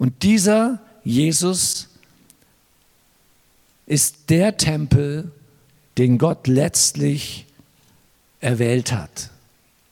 Und 0.00 0.22
dieser 0.22 0.80
Jesus 1.04 1.88
ist 3.84 4.30
der 4.30 4.56
Tempel, 4.56 5.30
den 5.98 6.16
Gott 6.16 6.46
letztlich 6.46 7.44
erwählt 8.40 8.92
hat. 8.92 9.28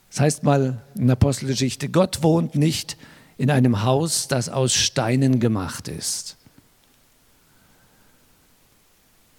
Das 0.08 0.20
heißt 0.20 0.44
mal 0.44 0.80
in 0.94 1.08
der 1.08 1.12
Apostelgeschichte, 1.12 1.90
Gott 1.90 2.22
wohnt 2.22 2.54
nicht 2.54 2.96
in 3.36 3.50
einem 3.50 3.82
Haus, 3.82 4.28
das 4.28 4.48
aus 4.48 4.72
Steinen 4.72 5.40
gemacht 5.40 5.88
ist. 5.88 6.38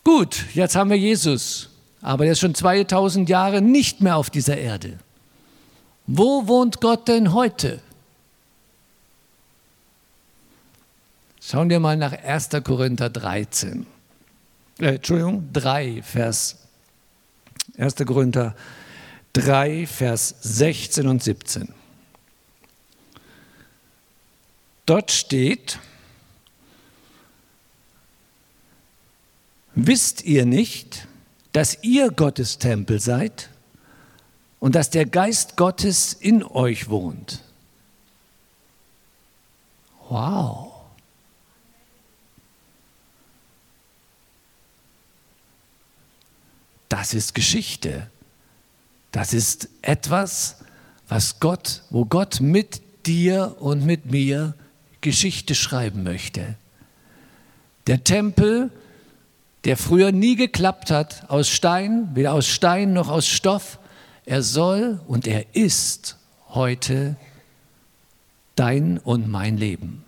Gut, 0.03 0.45
jetzt 0.53 0.75
haben 0.75 0.91
wir 0.91 0.99
Jesus, 0.99 1.69
aber 2.03 2.27
er 2.27 2.33
ist 2.33 2.41
schon 2.41 2.53
2000 2.53 3.27
Jahre 3.27 3.63
nicht 3.63 4.01
mehr 4.01 4.17
auf 4.17 4.29
dieser 4.29 4.57
Erde. 4.57 4.99
Wo 6.05 6.47
wohnt 6.47 6.79
Gott 6.79 7.07
denn 7.07 7.33
heute? 7.33 7.81
Schauen 11.41 11.69
wir 11.69 11.79
mal 11.79 11.95
nach 11.95 12.11
1. 12.11 12.49
Korinther 12.63 13.09
13. 13.09 13.85
Äh, 14.79 14.95
Entschuldigung, 14.95 15.49
3, 15.53 16.01
Vers 16.03 16.57
1. 17.77 17.95
Korinther 18.05 18.55
3, 19.33 19.87
Vers 19.87 20.35
16 20.41 21.07
und 21.07 21.23
17. 21.23 21.73
Dort 24.85 25.11
steht, 25.11 25.79
wisst 29.75 30.23
ihr 30.23 30.45
nicht, 30.45 31.07
dass 31.53 31.83
ihr 31.83 32.11
Gottes 32.11 32.57
Tempel 32.57 32.99
seid 32.99 33.49
und 34.59 34.75
dass 34.75 34.89
der 34.89 35.05
Geist 35.05 35.57
Gottes 35.57 36.13
in 36.13 36.43
euch 36.43 36.89
wohnt? 36.89 37.43
Wow. 40.09 40.68
Das 46.99 47.13
ist 47.13 47.33
Geschichte. 47.33 48.07
Das 49.13 49.31
ist 49.31 49.69
etwas, 49.81 50.57
was 51.07 51.39
Gott, 51.39 51.83
wo 51.91 52.03
Gott 52.03 52.41
mit 52.41 52.81
dir 53.05 53.55
und 53.59 53.85
mit 53.85 54.11
mir 54.11 54.53
Geschichte 54.99 55.55
schreiben 55.55 56.03
möchte. 56.03 56.55
Der 57.87 58.03
Tempel, 58.03 58.69
der 59.63 59.77
früher 59.77 60.11
nie 60.11 60.35
geklappt 60.35 60.91
hat, 60.91 61.29
aus 61.29 61.47
Stein, 61.47 62.09
weder 62.15 62.33
aus 62.33 62.47
Stein 62.47 62.91
noch 62.91 63.07
aus 63.07 63.27
Stoff, 63.27 63.79
er 64.25 64.43
soll 64.43 64.99
und 65.07 65.25
er 65.25 65.55
ist 65.55 66.17
heute 66.49 67.15
dein 68.57 68.97
und 68.97 69.29
mein 69.29 69.55
Leben. 69.55 70.03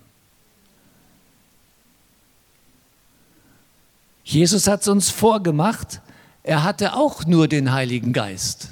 Jesus 4.24 4.66
hat 4.66 4.82
es 4.82 4.88
uns 4.88 5.08
vorgemacht, 5.08 6.02
er 6.42 6.64
hatte 6.64 6.94
auch 6.94 7.24
nur 7.24 7.48
den 7.48 7.72
Heiligen 7.72 8.12
Geist. 8.12 8.68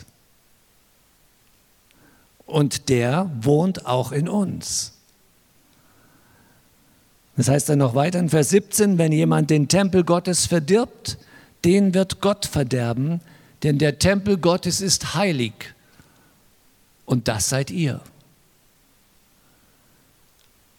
Und 2.47 2.89
der 2.89 3.31
wohnt 3.41 3.87
auch 3.87 4.11
in 4.11 4.29
uns. 4.29 4.95
Das 7.37 7.49
heißt 7.49 7.69
dann 7.69 7.79
noch 7.79 7.95
weiter 7.95 8.19
in 8.19 8.29
Vers 8.29 8.51
17, 8.51 8.99
wenn 8.99 9.13
jemand 9.13 9.51
den 9.51 9.69
Tempel 9.69 10.05
Gottes 10.05 10.47
verdirbt, 10.47 11.17
den 11.65 11.95
wird 11.95 12.21
Gott 12.21 12.45
verderben, 12.45 13.21
denn 13.63 13.79
der 13.79 13.99
Tempel 13.99 14.37
Gottes 14.37 14.81
ist 14.81 15.15
heilig 15.15 15.53
und 17.07 17.29
das 17.29 17.49
seid 17.49 17.71
ihr. 17.71 18.01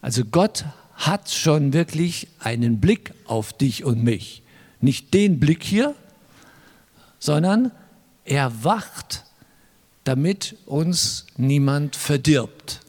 Also 0.01 0.25
Gott 0.25 0.65
hat 0.95 1.29
schon 1.29 1.73
wirklich 1.73 2.27
einen 2.39 2.79
Blick 2.79 3.13
auf 3.25 3.53
dich 3.53 3.83
und 3.83 4.03
mich. 4.03 4.41
Nicht 4.81 5.13
den 5.13 5.39
Blick 5.39 5.63
hier, 5.63 5.95
sondern 7.21 7.71
er 8.25 8.65
wacht, 8.65 9.23
damit 10.03 10.57
uns 10.65 11.27
niemand 11.37 11.95
verdirbt, 11.95 12.81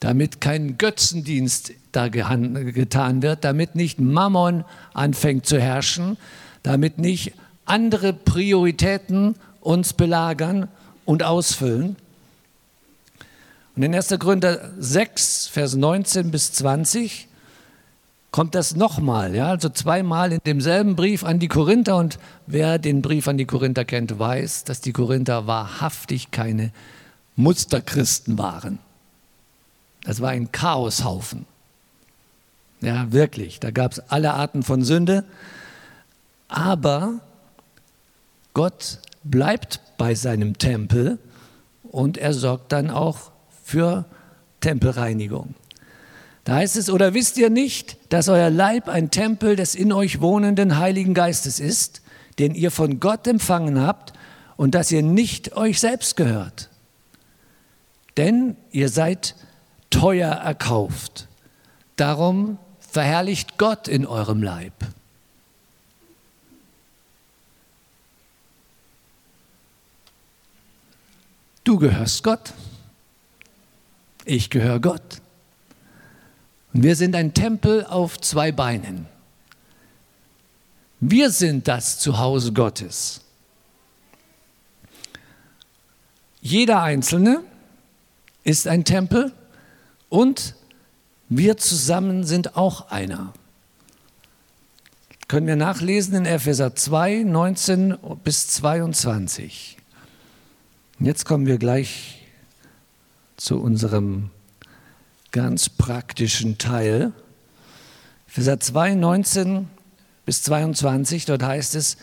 damit 0.00 0.40
kein 0.40 0.78
Götzendienst 0.78 1.72
da 1.92 2.08
getan 2.08 3.22
wird, 3.22 3.44
damit 3.44 3.74
nicht 3.74 4.00
Mammon 4.00 4.64
anfängt 4.94 5.44
zu 5.44 5.60
herrschen, 5.60 6.16
damit 6.62 6.98
nicht 6.98 7.34
andere 7.66 8.12
Prioritäten 8.12 9.34
uns 9.60 9.92
belagern 9.92 10.68
und 11.04 11.22
ausfüllen. 11.22 11.96
Und 13.74 13.82
in 13.82 13.94
1. 13.94 14.14
Korinther 14.20 14.72
6, 14.78 15.48
Vers 15.48 15.74
19 15.74 16.30
bis 16.30 16.52
20 16.52 17.26
kommt 18.34 18.56
das 18.56 18.74
nochmal, 18.74 19.36
ja, 19.36 19.46
also 19.46 19.68
zweimal 19.68 20.32
in 20.32 20.40
demselben 20.44 20.96
Brief 20.96 21.22
an 21.22 21.38
die 21.38 21.46
Korinther. 21.46 21.96
Und 21.96 22.18
wer 22.48 22.80
den 22.80 23.00
Brief 23.00 23.28
an 23.28 23.38
die 23.38 23.44
Korinther 23.44 23.84
kennt, 23.84 24.18
weiß, 24.18 24.64
dass 24.64 24.80
die 24.80 24.92
Korinther 24.92 25.46
wahrhaftig 25.46 26.32
keine 26.32 26.72
Musterchristen 27.36 28.36
waren. 28.36 28.80
Das 30.02 30.20
war 30.20 30.30
ein 30.30 30.50
Chaoshaufen. 30.50 31.46
Ja, 32.80 33.12
wirklich. 33.12 33.60
Da 33.60 33.70
gab 33.70 33.92
es 33.92 34.00
alle 34.00 34.34
Arten 34.34 34.64
von 34.64 34.82
Sünde. 34.82 35.22
Aber 36.48 37.20
Gott 38.52 38.98
bleibt 39.22 39.78
bei 39.96 40.16
seinem 40.16 40.58
Tempel 40.58 41.20
und 41.84 42.18
er 42.18 42.32
sorgt 42.32 42.72
dann 42.72 42.90
auch 42.90 43.30
für 43.62 44.06
Tempelreinigung. 44.58 45.54
Da 46.44 46.56
heißt 46.56 46.76
es, 46.76 46.90
oder 46.90 47.14
wisst 47.14 47.38
ihr 47.38 47.48
nicht, 47.48 47.96
dass 48.12 48.28
euer 48.28 48.50
Leib 48.50 48.88
ein 48.88 49.10
Tempel 49.10 49.56
des 49.56 49.74
in 49.74 49.92
euch 49.92 50.20
wohnenden 50.20 50.78
Heiligen 50.78 51.14
Geistes 51.14 51.58
ist, 51.58 52.02
den 52.38 52.54
ihr 52.54 52.70
von 52.70 53.00
Gott 53.00 53.26
empfangen 53.26 53.80
habt 53.80 54.12
und 54.56 54.74
dass 54.74 54.92
ihr 54.92 55.02
nicht 55.02 55.56
euch 55.56 55.80
selbst 55.80 56.16
gehört? 56.16 56.68
Denn 58.18 58.56
ihr 58.70 58.90
seid 58.90 59.34
teuer 59.88 60.30
erkauft. 60.30 61.28
Darum 61.96 62.58
verherrlicht 62.78 63.56
Gott 63.56 63.88
in 63.88 64.06
eurem 64.06 64.42
Leib. 64.42 64.74
Du 71.64 71.78
gehörst 71.78 72.22
Gott. 72.22 72.52
Ich 74.26 74.50
gehöre 74.50 74.80
Gott. 74.80 75.23
Und 76.74 76.82
wir 76.82 76.96
sind 76.96 77.14
ein 77.14 77.32
Tempel 77.34 77.86
auf 77.86 78.20
zwei 78.20 78.50
Beinen. 78.50 79.06
Wir 80.98 81.30
sind 81.30 81.68
das 81.68 81.98
Zuhause 82.00 82.52
Gottes. 82.52 83.20
Jeder 86.40 86.82
Einzelne 86.82 87.42
ist 88.42 88.66
ein 88.66 88.84
Tempel 88.84 89.32
und 90.08 90.56
wir 91.28 91.56
zusammen 91.56 92.24
sind 92.24 92.56
auch 92.56 92.90
einer. 92.90 93.32
Können 95.28 95.46
wir 95.46 95.56
nachlesen 95.56 96.14
in 96.14 96.26
Epheser 96.26 96.74
2, 96.74 97.22
19 97.22 97.96
bis 98.24 98.48
22. 98.48 99.78
Jetzt 100.98 101.24
kommen 101.24 101.46
wir 101.46 101.58
gleich 101.58 102.26
zu 103.36 103.60
unserem 103.60 104.30
ganz 105.34 105.68
praktischen 105.68 106.58
Teil. 106.58 107.12
Vers 108.28 108.56
2, 108.60 108.94
19 108.94 109.68
bis 110.24 110.44
22, 110.44 111.24
dort 111.24 111.42
heißt 111.42 111.74
es, 111.74 111.96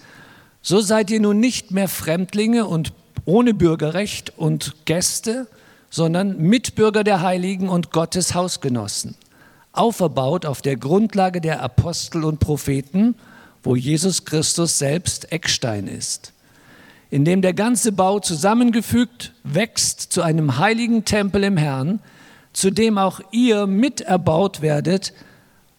so 0.62 0.82
seid 0.82 1.10
ihr 1.10 1.22
nun 1.22 1.40
nicht 1.40 1.72
mehr 1.72 1.88
Fremdlinge 1.88 2.66
und 2.66 2.92
ohne 3.24 3.54
Bürgerrecht 3.54 4.38
und 4.38 4.84
Gäste, 4.84 5.48
sondern 5.90 6.40
Mitbürger 6.40 7.06
der 7.06 7.22
Heiligen 7.22 7.70
und 7.70 7.92
Gottes 7.94 8.36
Hausgenossen, 8.36 9.16
auferbaut 9.72 10.46
auf 10.46 10.62
der 10.62 10.76
Grundlage 10.76 11.40
der 11.40 11.64
Apostel 11.64 12.26
und 12.26 12.42
Propheten, 12.42 13.16
wo 13.64 13.78
Jesus 13.78 14.26
Christus 14.26 14.78
selbst 14.78 15.32
Eckstein 15.32 15.88
ist, 15.88 16.34
in 17.10 17.24
dem 17.24 17.42
der 17.42 17.54
ganze 17.54 17.94
Bau 17.94 18.20
zusammengefügt 18.20 19.32
wächst 19.46 20.02
zu 20.02 20.22
einem 20.22 20.58
heiligen 20.58 21.06
Tempel 21.06 21.46
im 21.46 21.56
Herrn, 21.56 22.02
zu 22.54 22.72
dem 22.72 22.98
auch 22.98 23.22
ihr 23.32 23.68
miterbaut 23.68 24.62
werdet, 24.62 25.14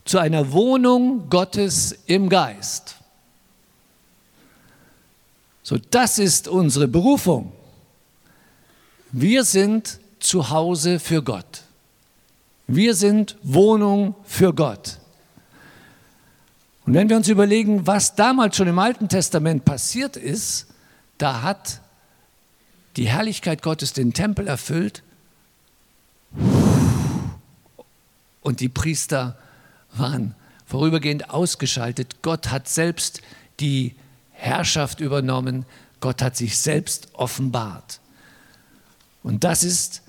zu 0.04 0.18
einer 0.18 0.52
Wohnung 0.52 1.28
Gottes 1.28 1.96
im 2.06 2.28
Geist. 2.28 2.96
So, 5.62 5.78
das 5.90 6.18
ist 6.18 6.48
unsere 6.48 6.88
Berufung. 6.88 7.52
Wir 9.12 9.44
sind 9.44 10.00
zu 10.18 10.50
Hause 10.50 10.98
für 10.98 11.22
Gott. 11.22 11.62
Wir 12.66 12.94
sind 12.94 13.36
Wohnung 13.42 14.14
für 14.24 14.52
Gott. 14.54 14.98
Und 16.84 16.94
wenn 16.94 17.08
wir 17.08 17.16
uns 17.16 17.28
überlegen, 17.28 17.86
was 17.86 18.16
damals 18.16 18.56
schon 18.56 18.66
im 18.66 18.78
Alten 18.78 19.08
Testament 19.08 19.64
passiert 19.64 20.16
ist, 20.16 20.66
da 21.18 21.42
hat 21.42 21.80
die 22.96 23.08
Herrlichkeit 23.08 23.62
Gottes 23.62 23.92
den 23.92 24.12
Tempel 24.12 24.48
erfüllt 24.48 25.02
und 28.40 28.60
die 28.60 28.68
Priester 28.68 29.38
waren 29.94 30.34
vorübergehend 30.66 31.30
ausgeschaltet. 31.30 32.22
Gott 32.22 32.50
hat 32.50 32.68
selbst 32.68 33.20
die 33.60 33.94
Herrschaft 34.30 35.00
übernommen. 35.00 35.66
Gott 36.00 36.22
hat 36.22 36.36
sich 36.36 36.58
selbst 36.58 37.08
offenbart. 37.12 38.00
Und 39.22 39.44
das 39.44 39.62
ist 39.62 40.02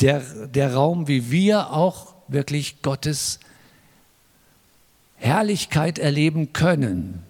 der, 0.00 0.20
der 0.46 0.74
Raum, 0.74 1.08
wie 1.08 1.30
wir 1.30 1.70
auch 1.72 2.14
wirklich 2.28 2.82
Gottes 2.82 3.40
Herrlichkeit 5.16 5.98
erleben 5.98 6.52
können. 6.52 7.22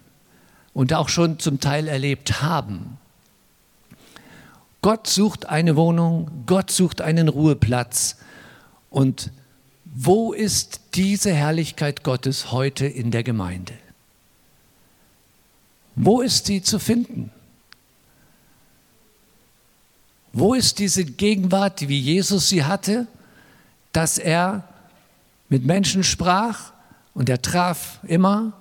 und 0.73 0.93
auch 0.93 1.09
schon 1.09 1.39
zum 1.39 1.59
Teil 1.59 1.87
erlebt 1.87 2.43
haben. 2.43 2.99
Gott 4.87 5.07
sucht 5.07 5.49
eine 5.49 5.75
Wohnung, 5.75 6.31
Gott 6.45 6.71
sucht 6.71 7.01
einen 7.01 7.27
Ruheplatz. 7.27 8.15
Und 8.89 9.33
wo 9.83 10.31
ist 10.31 10.79
diese 10.93 11.33
Herrlichkeit 11.33 12.05
Gottes 12.05 12.53
heute 12.53 12.85
in 12.85 13.11
der 13.11 13.23
Gemeinde? 13.23 13.73
Wo 15.97 16.21
ist 16.21 16.45
sie 16.45 16.61
zu 16.61 16.79
finden? 16.79 17.31
Wo 20.31 20.53
ist 20.53 20.79
diese 20.79 21.03
Gegenwart, 21.03 21.89
wie 21.89 21.99
Jesus 21.99 22.47
sie 22.47 22.63
hatte, 22.63 23.07
dass 23.91 24.17
er 24.17 24.63
mit 25.49 25.65
Menschen 25.65 26.01
sprach 26.05 26.71
und 27.13 27.27
er 27.27 27.41
traf 27.41 27.99
immer, 28.03 28.53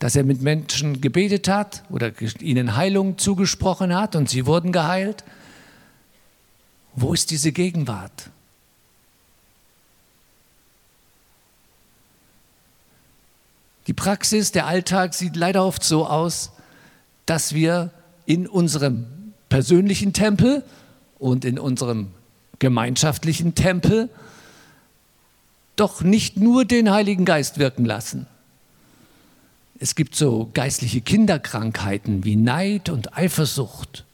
dass 0.00 0.16
er 0.16 0.24
mit 0.24 0.42
Menschen 0.42 1.00
gebetet 1.00 1.48
hat 1.48 1.82
oder 1.88 2.12
ihnen 2.40 2.76
Heilung 2.76 3.16
zugesprochen 3.16 3.94
hat 3.94 4.16
und 4.16 4.28
sie 4.28 4.44
wurden 4.44 4.70
geheilt? 4.70 5.24
Wo 6.94 7.14
ist 7.14 7.30
diese 7.30 7.52
Gegenwart? 7.52 8.30
Die 13.86 13.94
Praxis, 13.94 14.52
der 14.52 14.66
Alltag 14.66 15.14
sieht 15.14 15.34
leider 15.36 15.64
oft 15.64 15.82
so 15.82 16.06
aus, 16.06 16.52
dass 17.26 17.52
wir 17.52 17.90
in 18.26 18.46
unserem 18.46 19.06
persönlichen 19.48 20.12
Tempel 20.12 20.64
und 21.18 21.44
in 21.44 21.58
unserem 21.58 22.08
gemeinschaftlichen 22.58 23.54
Tempel 23.54 24.08
doch 25.76 26.02
nicht 26.02 26.36
nur 26.36 26.64
den 26.64 26.90
Heiligen 26.90 27.24
Geist 27.24 27.58
wirken 27.58 27.84
lassen. 27.84 28.26
Es 29.80 29.96
gibt 29.96 30.14
so 30.14 30.48
geistliche 30.54 31.00
Kinderkrankheiten 31.00 32.24
wie 32.24 32.36
Neid 32.36 32.88
und 32.88 33.16
Eifersucht, 33.16 34.04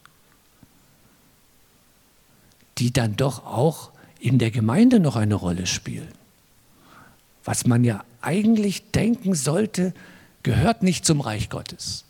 die 2.79 2.91
dann 2.91 3.15
doch 3.15 3.45
auch 3.45 3.91
in 4.19 4.39
der 4.39 4.51
Gemeinde 4.51 4.99
noch 4.99 5.15
eine 5.15 5.35
Rolle 5.35 5.65
spielen. 5.65 6.09
Was 7.43 7.65
man 7.65 7.83
ja 7.83 8.03
eigentlich 8.21 8.91
denken 8.91 9.33
sollte, 9.35 9.93
gehört 10.43 10.83
nicht 10.83 11.05
zum 11.05 11.21
Reich 11.21 11.49
Gottes 11.49 12.05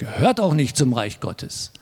gehört 0.00 0.40
auch 0.40 0.54
nicht 0.54 0.76
zum 0.78 0.94
Reich 0.94 1.20
Gottes. 1.20 1.72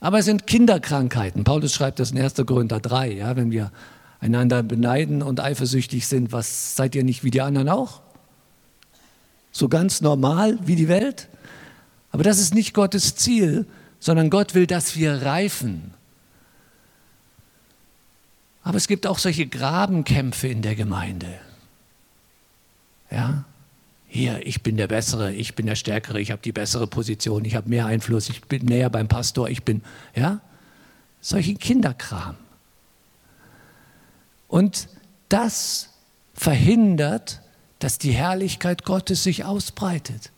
Aber 0.00 0.18
es 0.18 0.26
sind 0.26 0.46
Kinderkrankheiten. 0.46 1.44
Paulus 1.44 1.72
schreibt 1.72 1.98
das 1.98 2.10
in 2.10 2.20
1. 2.20 2.34
Korinther 2.46 2.78
3, 2.78 3.12
ja, 3.12 3.36
wenn 3.36 3.50
wir 3.50 3.72
einander 4.20 4.62
beneiden 4.62 5.22
und 5.22 5.40
eifersüchtig 5.40 6.06
sind, 6.06 6.30
was 6.30 6.76
seid 6.76 6.94
ihr 6.94 7.04
nicht 7.04 7.24
wie 7.24 7.30
die 7.30 7.40
anderen 7.40 7.70
auch? 7.70 8.02
So 9.50 9.68
ganz 9.68 10.02
normal 10.02 10.58
wie 10.62 10.76
die 10.76 10.88
Welt? 10.88 11.28
Aber 12.10 12.22
das 12.22 12.38
ist 12.38 12.54
nicht 12.54 12.74
Gottes 12.74 13.16
Ziel, 13.16 13.66
sondern 13.98 14.28
Gott 14.28 14.54
will, 14.54 14.66
dass 14.66 14.94
wir 14.94 15.22
reifen. 15.22 15.94
Aber 18.66 18.78
es 18.78 18.88
gibt 18.88 19.06
auch 19.06 19.18
solche 19.18 19.46
Grabenkämpfe 19.46 20.48
in 20.48 20.60
der 20.60 20.74
Gemeinde. 20.74 21.38
Ja? 23.12 23.44
hier, 24.08 24.44
ich 24.44 24.62
bin 24.62 24.76
der 24.76 24.88
Bessere, 24.88 25.32
ich 25.32 25.54
bin 25.54 25.66
der 25.66 25.76
Stärkere, 25.76 26.20
ich 26.20 26.32
habe 26.32 26.42
die 26.42 26.50
bessere 26.50 26.86
Position, 26.86 27.44
ich 27.44 27.54
habe 27.54 27.68
mehr 27.68 27.86
Einfluss, 27.86 28.28
ich 28.28 28.40
bin 28.42 28.64
näher 28.64 28.90
beim 28.90 29.06
Pastor, 29.06 29.48
ich 29.48 29.62
bin, 29.62 29.82
ja, 30.16 30.40
solchen 31.20 31.58
Kinderkram. 31.58 32.34
Und 34.48 34.88
das 35.28 35.90
verhindert, 36.34 37.42
dass 37.78 37.98
die 37.98 38.12
Herrlichkeit 38.12 38.84
Gottes 38.84 39.22
sich 39.22 39.44
ausbreitet. 39.44 40.32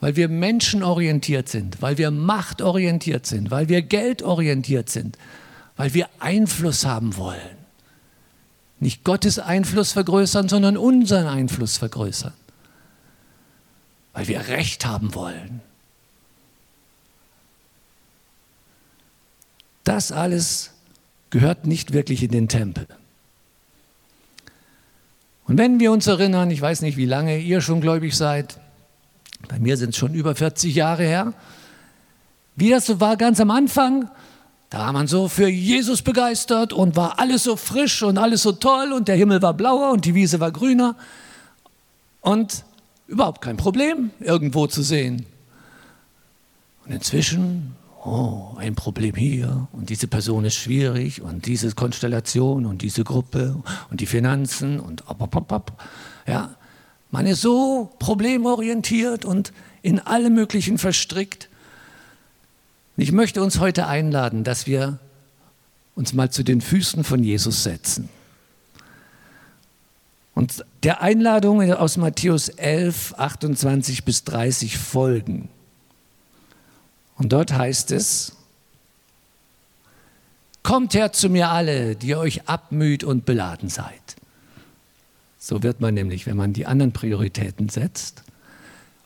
Weil 0.00 0.16
wir 0.16 0.28
menschenorientiert 0.28 1.48
sind, 1.48 1.80
weil 1.80 1.96
wir 1.96 2.10
machtorientiert 2.10 3.26
sind, 3.26 3.50
weil 3.50 3.68
wir 3.68 3.80
geldorientiert 3.80 4.90
sind, 4.90 5.16
weil 5.80 5.94
wir 5.94 6.10
Einfluss 6.18 6.84
haben 6.84 7.16
wollen. 7.16 7.56
Nicht 8.80 9.02
Gottes 9.02 9.38
Einfluss 9.38 9.92
vergrößern, 9.92 10.46
sondern 10.46 10.76
unseren 10.76 11.26
Einfluss 11.26 11.78
vergrößern. 11.78 12.34
Weil 14.12 14.28
wir 14.28 14.48
Recht 14.48 14.84
haben 14.84 15.14
wollen. 15.14 15.62
Das 19.82 20.12
alles 20.12 20.72
gehört 21.30 21.66
nicht 21.66 21.94
wirklich 21.94 22.22
in 22.24 22.30
den 22.30 22.48
Tempel. 22.48 22.86
Und 25.46 25.56
wenn 25.56 25.80
wir 25.80 25.92
uns 25.92 26.06
erinnern, 26.06 26.50
ich 26.50 26.60
weiß 26.60 26.82
nicht, 26.82 26.98
wie 26.98 27.06
lange 27.06 27.38
ihr 27.38 27.62
schon 27.62 27.80
gläubig 27.80 28.14
seid, 28.14 28.60
bei 29.48 29.58
mir 29.58 29.78
sind 29.78 29.90
es 29.90 29.96
schon 29.96 30.12
über 30.12 30.34
40 30.34 30.74
Jahre 30.74 31.04
her, 31.04 31.32
wie 32.54 32.68
das 32.68 32.84
so 32.84 33.00
war 33.00 33.16
ganz 33.16 33.40
am 33.40 33.50
Anfang, 33.50 34.10
da 34.70 34.78
war 34.78 34.92
man 34.92 35.08
so 35.08 35.28
für 35.28 35.48
Jesus 35.48 36.00
begeistert 36.00 36.72
und 36.72 36.94
war 36.94 37.18
alles 37.18 37.42
so 37.42 37.56
frisch 37.56 38.04
und 38.04 38.18
alles 38.18 38.42
so 38.42 38.52
toll 38.52 38.92
und 38.92 39.08
der 39.08 39.16
Himmel 39.16 39.42
war 39.42 39.52
blauer 39.52 39.90
und 39.90 40.04
die 40.04 40.14
Wiese 40.14 40.38
war 40.38 40.52
grüner 40.52 40.94
und 42.20 42.64
überhaupt 43.08 43.42
kein 43.42 43.56
Problem, 43.56 44.10
irgendwo 44.20 44.68
zu 44.68 44.82
sehen. 44.82 45.26
Und 46.86 46.92
inzwischen, 46.92 47.74
oh, 48.04 48.54
ein 48.58 48.76
Problem 48.76 49.16
hier 49.16 49.66
und 49.72 49.90
diese 49.90 50.06
Person 50.06 50.44
ist 50.44 50.54
schwierig 50.54 51.20
und 51.20 51.46
diese 51.46 51.72
Konstellation 51.72 52.64
und 52.64 52.82
diese 52.82 53.02
Gruppe 53.02 53.60
und 53.90 54.00
die 54.00 54.06
Finanzen 54.06 54.78
und 54.78 55.08
op, 55.08 55.20
op, 55.34 55.50
op, 55.50 55.72
ja, 56.28 56.54
man 57.10 57.26
ist 57.26 57.40
so 57.40 57.90
problemorientiert 57.98 59.24
und 59.24 59.52
in 59.82 59.98
alle 59.98 60.30
möglichen 60.30 60.78
verstrickt. 60.78 61.49
Und 63.00 63.04
ich 63.04 63.12
möchte 63.12 63.42
uns 63.42 63.60
heute 63.60 63.86
einladen, 63.86 64.44
dass 64.44 64.66
wir 64.66 64.98
uns 65.94 66.12
mal 66.12 66.30
zu 66.30 66.42
den 66.42 66.60
Füßen 66.60 67.02
von 67.02 67.24
Jesus 67.24 67.62
setzen. 67.62 68.10
Und 70.34 70.66
der 70.82 71.00
Einladung 71.00 71.62
aus 71.72 71.96
Matthäus 71.96 72.50
11, 72.50 73.14
28 73.16 74.04
bis 74.04 74.24
30 74.24 74.76
folgen. 74.76 75.48
Und 77.16 77.32
dort 77.32 77.54
heißt 77.54 77.90
es, 77.92 78.36
Kommt 80.62 80.92
her 80.92 81.10
zu 81.10 81.30
mir 81.30 81.48
alle, 81.48 81.96
die 81.96 82.16
euch 82.16 82.48
abmüht 82.50 83.02
und 83.02 83.24
beladen 83.24 83.70
seid. 83.70 84.16
So 85.38 85.62
wird 85.62 85.80
man 85.80 85.94
nämlich, 85.94 86.26
wenn 86.26 86.36
man 86.36 86.52
die 86.52 86.66
anderen 86.66 86.92
Prioritäten 86.92 87.70
setzt. 87.70 88.24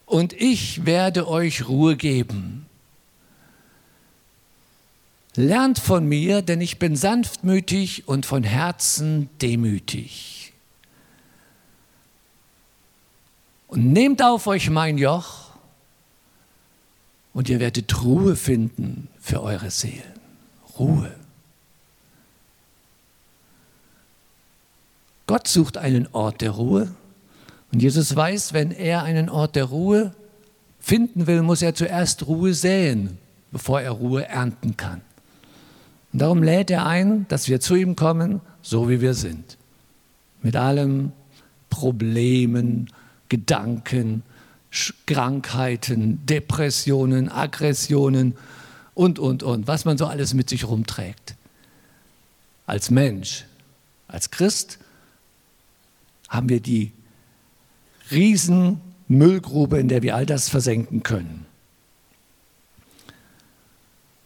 Und 0.05 0.33
ich 0.33 0.85
werde 0.85 1.29
euch 1.29 1.69
Ruhe 1.69 1.95
geben. 1.95 2.67
Lernt 5.37 5.81
von 5.81 6.07
mir, 6.07 6.42
denn 6.42 6.61
ich 6.61 6.79
bin 6.79 6.94
sanftmütig 6.94 8.07
und 8.07 8.25
von 8.25 8.44
Herzen 8.44 9.29
demütig. 9.42 10.53
Und 13.66 13.92
nehmt 13.92 14.23
auf 14.23 14.47
euch 14.47 14.70
mein 14.70 14.97
Joch 14.97 15.51
und 17.33 17.49
ihr 17.49 17.59
werdet 17.59 18.05
Ruhe 18.05 18.37
finden 18.37 19.09
für 19.20 19.42
eure 19.42 19.70
Seelen. 19.70 20.14
Ruhe. 20.79 21.12
Gott 25.27 25.49
sucht 25.49 25.77
einen 25.77 26.07
Ort 26.12 26.42
der 26.42 26.53
Ruhe 26.53 26.94
und 27.73 27.83
Jesus 27.83 28.14
weiß, 28.14 28.53
wenn 28.53 28.70
er 28.70 29.03
einen 29.03 29.29
Ort 29.29 29.57
der 29.57 29.64
Ruhe 29.64 30.14
finden 30.79 31.27
will, 31.27 31.42
muss 31.42 31.62
er 31.62 31.75
zuerst 31.75 32.27
Ruhe 32.29 32.55
säen, 32.55 33.18
bevor 33.51 33.81
er 33.81 33.90
Ruhe 33.90 34.29
ernten 34.29 34.77
kann. 34.77 35.01
Und 36.14 36.20
darum 36.20 36.44
lädt 36.44 36.70
er 36.70 36.87
ein, 36.87 37.27
dass 37.27 37.48
wir 37.48 37.59
zu 37.59 37.74
ihm 37.74 37.96
kommen, 37.96 38.40
so 38.62 38.88
wie 38.88 39.00
wir 39.00 39.14
sind. 39.14 39.59
Mit 40.42 40.55
allen 40.55 41.12
Problemen, 41.70 42.88
Gedanken, 43.29 44.22
Krankheiten, 45.07 46.24
Depressionen, 46.24 47.29
Aggressionen 47.29 48.37
und, 48.94 49.18
und, 49.18 49.42
und, 49.42 49.66
was 49.66 49.85
man 49.87 49.98
so 49.98 50.07
alles 50.07 50.35
mit 50.35 50.48
sich 50.48 50.68
rumträgt. 50.68 51.35
Als 52.64 52.92
Mensch, 52.92 53.46
als 54.07 54.31
Christ 54.31 54.79
haben 56.29 56.48
wir 56.48 56.61
die 56.61 56.92
Riesenmüllgrube, 58.12 59.81
in 59.81 59.88
der 59.88 60.03
wir 60.03 60.14
all 60.14 60.27
das 60.27 60.48
versenken 60.48 61.03
können. 61.03 61.44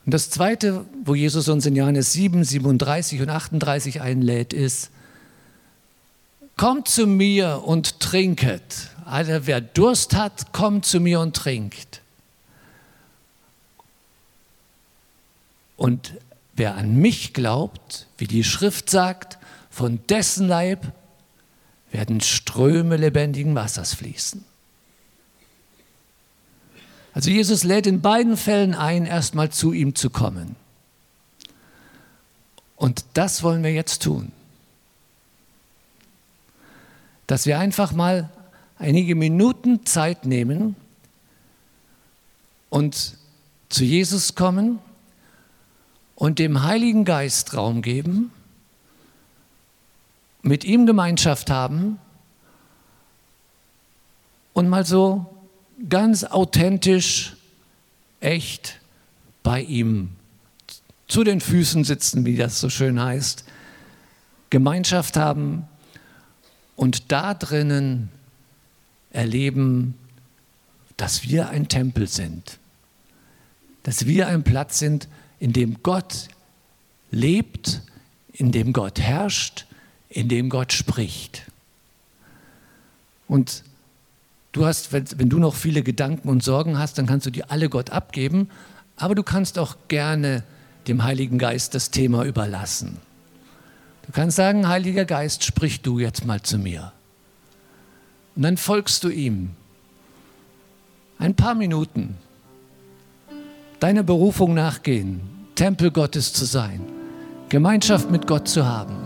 Und 0.09 0.15
das 0.15 0.31
Zweite, 0.31 0.87
wo 1.05 1.15
Jesus 1.15 1.51
uns 1.51 1.67
in 1.67 1.77
Johannes 1.77 2.15
7, 2.15 2.43
37 2.43 3.21
und 3.21 3.29
38 3.29 4.01
einlädt, 4.01 4.55
ist, 4.55 4.89
kommt 6.57 6.89
zu 6.89 7.07
mir 7.07 7.63
und 7.67 8.01
trinket. 8.01 8.89
Also 9.05 9.33
wer 9.45 9.61
Durst 9.61 10.15
hat, 10.15 10.55
kommt 10.55 10.87
zu 10.87 10.99
mir 10.99 11.21
und 11.21 11.37
trinkt. 11.37 12.01
Und 15.77 16.15
wer 16.55 16.77
an 16.77 16.97
mich 16.97 17.35
glaubt, 17.35 18.07
wie 18.17 18.27
die 18.27 18.45
Schrift 18.45 18.89
sagt, 18.89 19.37
von 19.69 20.01
dessen 20.09 20.49
Leib 20.49 20.91
werden 21.93 22.23
Ströme 22.23 22.97
lebendigen 22.97 23.55
Wassers 23.55 23.93
fließen. 23.93 24.43
Also 27.19 27.31
Jesus 27.31 27.65
lädt 27.65 27.89
in 27.89 28.01
beiden 28.01 28.37
Fällen 28.37 28.77
ein, 28.77 29.05
erstmal 29.05 29.51
zu 29.51 29.73
ihm 29.73 29.97
zu 29.97 30.09
kommen. 30.09 30.55
Und 32.77 33.05
das 33.15 33.43
wollen 33.43 33.65
wir 33.65 33.73
jetzt 33.73 34.05
tun. 34.05 34.31
Dass 37.27 37.45
wir 37.45 37.59
einfach 37.59 37.91
mal 37.91 38.31
einige 38.79 39.17
Minuten 39.17 39.85
Zeit 39.85 40.27
nehmen 40.27 40.77
und 42.71 43.17
zu 43.69 43.83
Jesus 43.83 44.37
kommen 44.37 44.79
und 46.15 46.39
dem 46.39 46.63
Heiligen 46.63 47.05
Geist 47.05 47.53
Raum 47.53 47.83
geben, 47.83 48.31
mit 50.43 50.63
ihm 50.63 50.87
Gemeinschaft 50.87 51.51
haben 51.51 51.99
und 54.53 54.69
mal 54.69 54.87
so 54.87 55.35
ganz 55.89 56.25
authentisch, 56.25 57.37
echt 58.21 58.81
bei 59.43 59.63
ihm 59.63 60.11
zu 61.07 61.25
den 61.25 61.41
Füßen 61.41 61.85
sitzen, 61.85 62.25
wie 62.25 62.37
das 62.37 62.61
so 62.61 62.69
schön 62.69 63.01
heißt, 63.01 63.45
Gemeinschaft 64.51 65.17
haben 65.17 65.67
und 66.77 67.11
da 67.13 67.35
drinnen 67.35 68.11
erleben, 69.11 69.95
dass 70.97 71.23
wir 71.23 71.49
ein 71.51 71.69
Tempel 71.69 72.07
sind, 72.07 72.59
dass 73.83 74.07
wir 74.07 74.27
ein 74.29 74.43
Platz 74.43 74.79
sind, 74.79 75.09
in 75.39 75.53
dem 75.53 75.83
Gott 75.83 76.29
lebt, 77.11 77.83
in 78.33 78.53
dem 78.53 78.73
Gott 78.73 79.01
herrscht, 79.01 79.67
in 80.09 80.29
dem 80.29 80.51
Gott 80.51 80.73
spricht. 80.73 81.43
Und 83.29 83.63
Du 84.53 84.65
hast, 84.65 84.93
wenn, 84.93 85.05
wenn 85.17 85.29
du 85.29 85.39
noch 85.39 85.55
viele 85.55 85.83
Gedanken 85.83 86.29
und 86.29 86.43
Sorgen 86.43 86.79
hast, 86.79 86.99
dann 86.99 87.07
kannst 87.07 87.27
du 87.27 87.31
die 87.31 87.45
alle 87.45 87.69
Gott 87.69 87.91
abgeben, 87.91 88.49
aber 88.97 89.15
du 89.15 89.23
kannst 89.23 89.59
auch 89.59 89.77
gerne 89.89 90.43
dem 90.87 91.05
Heiligen 91.05 91.39
Geist 91.39 91.75
das 91.75 91.91
Thema 91.91 92.25
überlassen. 92.25 92.99
Du 94.07 94.13
kannst 94.13 94.37
sagen, 94.37 94.67
Heiliger 94.69 95.05
Geist, 95.05 95.45
sprich 95.45 95.83
du 95.83 95.99
jetzt 95.99 96.25
mal 96.25 96.41
zu 96.41 96.59
mir. 96.59 96.93
Und 98.35 98.43
dann 98.43 98.57
folgst 98.57 99.05
du 99.05 99.11
ihm. 99.11 99.51
Ein 101.19 101.35
paar 101.35 101.55
Minuten. 101.55 102.17
Deiner 103.81 104.03
Berufung 104.03 104.55
nachgehen, 104.55 105.21
Tempel 105.57 105.91
Gottes 105.91 106.33
zu 106.33 106.45
sein, 106.45 106.81
Gemeinschaft 107.49 108.11
mit 108.11 108.27
Gott 108.27 108.49
zu 108.49 108.65
haben. 108.65 108.97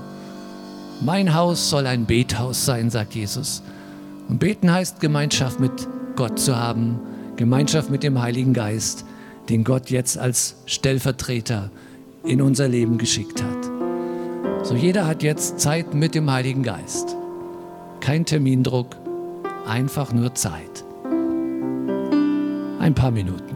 Mein 1.00 1.35
Haus 1.35 1.68
soll 1.68 1.87
ein 1.87 2.07
Bethaus 2.07 2.64
sein, 2.64 2.90
sagt 2.90 3.14
Jesus. 3.14 3.62
Und 4.28 4.38
beten 4.38 4.72
heißt 4.72 5.00
Gemeinschaft 5.00 5.61
mit 5.61 5.72
Gott 6.16 6.38
zu 6.38 6.56
haben, 6.56 7.00
Gemeinschaft 7.37 7.90
mit 7.90 8.02
dem 8.02 8.20
Heiligen 8.20 8.52
Geist, 8.52 9.04
den 9.48 9.64
Gott 9.64 9.90
jetzt 9.90 10.18
als 10.18 10.56
Stellvertreter 10.66 11.70
in 12.24 12.40
unser 12.40 12.68
Leben 12.68 12.98
geschickt 12.98 13.42
hat. 13.42 13.70
So 14.64 14.74
jeder 14.74 15.06
hat 15.06 15.22
jetzt 15.22 15.58
Zeit 15.61 15.94
mit 15.94 16.14
dem 16.14 16.30
Heiligen 16.30 16.62
Geist. 16.62 17.16
Kein 18.00 18.24
Termindruck, 18.24 18.96
einfach 19.66 20.12
nur 20.12 20.35
Zeit. 20.35 20.85
Ein 22.78 22.94
paar 22.94 23.11
Minuten. 23.11 23.51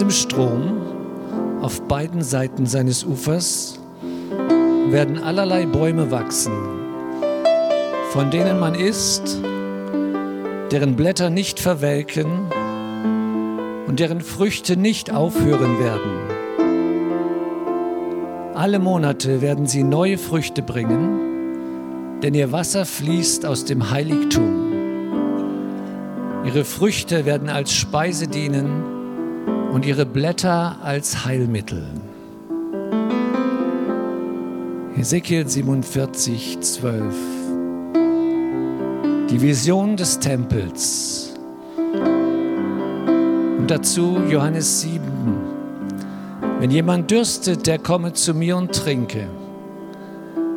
Diesem 0.00 0.10
Strom, 0.12 0.80
auf 1.60 1.86
beiden 1.86 2.22
Seiten 2.22 2.64
seines 2.64 3.04
Ufers, 3.04 3.78
werden 4.88 5.18
allerlei 5.18 5.66
Bäume 5.66 6.10
wachsen, 6.10 6.54
von 8.10 8.30
denen 8.30 8.58
man 8.58 8.74
isst, 8.74 9.38
deren 10.70 10.96
Blätter 10.96 11.28
nicht 11.28 11.60
verwelken 11.60 12.46
und 13.88 14.00
deren 14.00 14.22
Früchte 14.22 14.78
nicht 14.78 15.12
aufhören 15.12 15.78
werden. 15.78 16.12
Alle 18.54 18.78
Monate 18.78 19.42
werden 19.42 19.66
sie 19.66 19.82
neue 19.82 20.16
Früchte 20.16 20.62
bringen, 20.62 22.20
denn 22.22 22.32
ihr 22.32 22.52
Wasser 22.52 22.86
fließt 22.86 23.44
aus 23.44 23.66
dem 23.66 23.90
Heiligtum. 23.90 24.72
Ihre 26.46 26.64
Früchte 26.64 27.26
werden 27.26 27.50
als 27.50 27.74
Speise 27.74 28.28
dienen 28.28 28.99
und 29.72 29.86
ihre 29.86 30.04
Blätter 30.04 30.76
als 30.82 31.24
Heilmittel. 31.24 31.86
Ezekiel 34.96 35.48
47, 35.48 36.60
12. 36.60 37.14
Die 39.30 39.40
Vision 39.40 39.96
des 39.96 40.18
Tempels. 40.18 41.34
Und 43.58 43.66
dazu 43.68 44.18
Johannes 44.28 44.82
7. 44.82 45.00
Wenn 46.58 46.70
jemand 46.70 47.10
dürstet, 47.10 47.66
der 47.66 47.78
komme 47.78 48.12
zu 48.12 48.34
mir 48.34 48.56
und 48.56 48.74
trinke. 48.74 49.28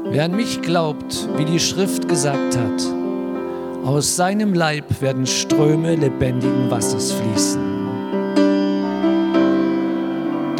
Wer 0.10 0.26
an 0.26 0.36
mich 0.36 0.62
glaubt, 0.62 1.30
wie 1.38 1.45
die 1.45 1.60
Schrift 1.60 2.10
gesagt 2.10 2.58
hat, 2.58 2.84
aus 3.86 4.15
seinem 4.15 4.54
Leib 4.54 5.02
werden 5.02 5.26
Ströme 5.26 5.95
lebendigen 5.95 6.69
Wassers 6.69 7.12
fließen. 7.12 7.72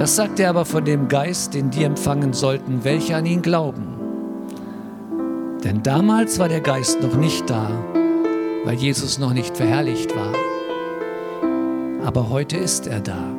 Das 0.04 0.18
sagt 0.18 0.38
er 0.42 0.50
aber 0.50 0.66
von 0.66 0.84
dem 0.84 1.08
Geist, 1.08 1.54
den 1.54 1.70
die 1.70 1.86
empfangen 1.86 2.34
sollten, 2.34 2.84
welche 2.84 3.16
an 3.16 3.26
ihn 3.26 3.42
glauben. 3.42 3.88
Denn 5.63 5.82
damals 5.82 6.39
war 6.39 6.50
der 6.50 6.60
Geist 6.60 7.02
noch 7.02 7.16
nicht 7.16 7.50
da, 7.50 7.72
weil 8.66 8.76
Jesus 8.76 9.18
noch 9.18 9.32
nicht 9.32 9.56
verherrlicht 9.56 10.13
war. 10.13 10.34
Aber 12.06 12.30
heute 12.30 12.58
ist 12.58 12.86
er 12.86 13.00
da. 13.00 13.33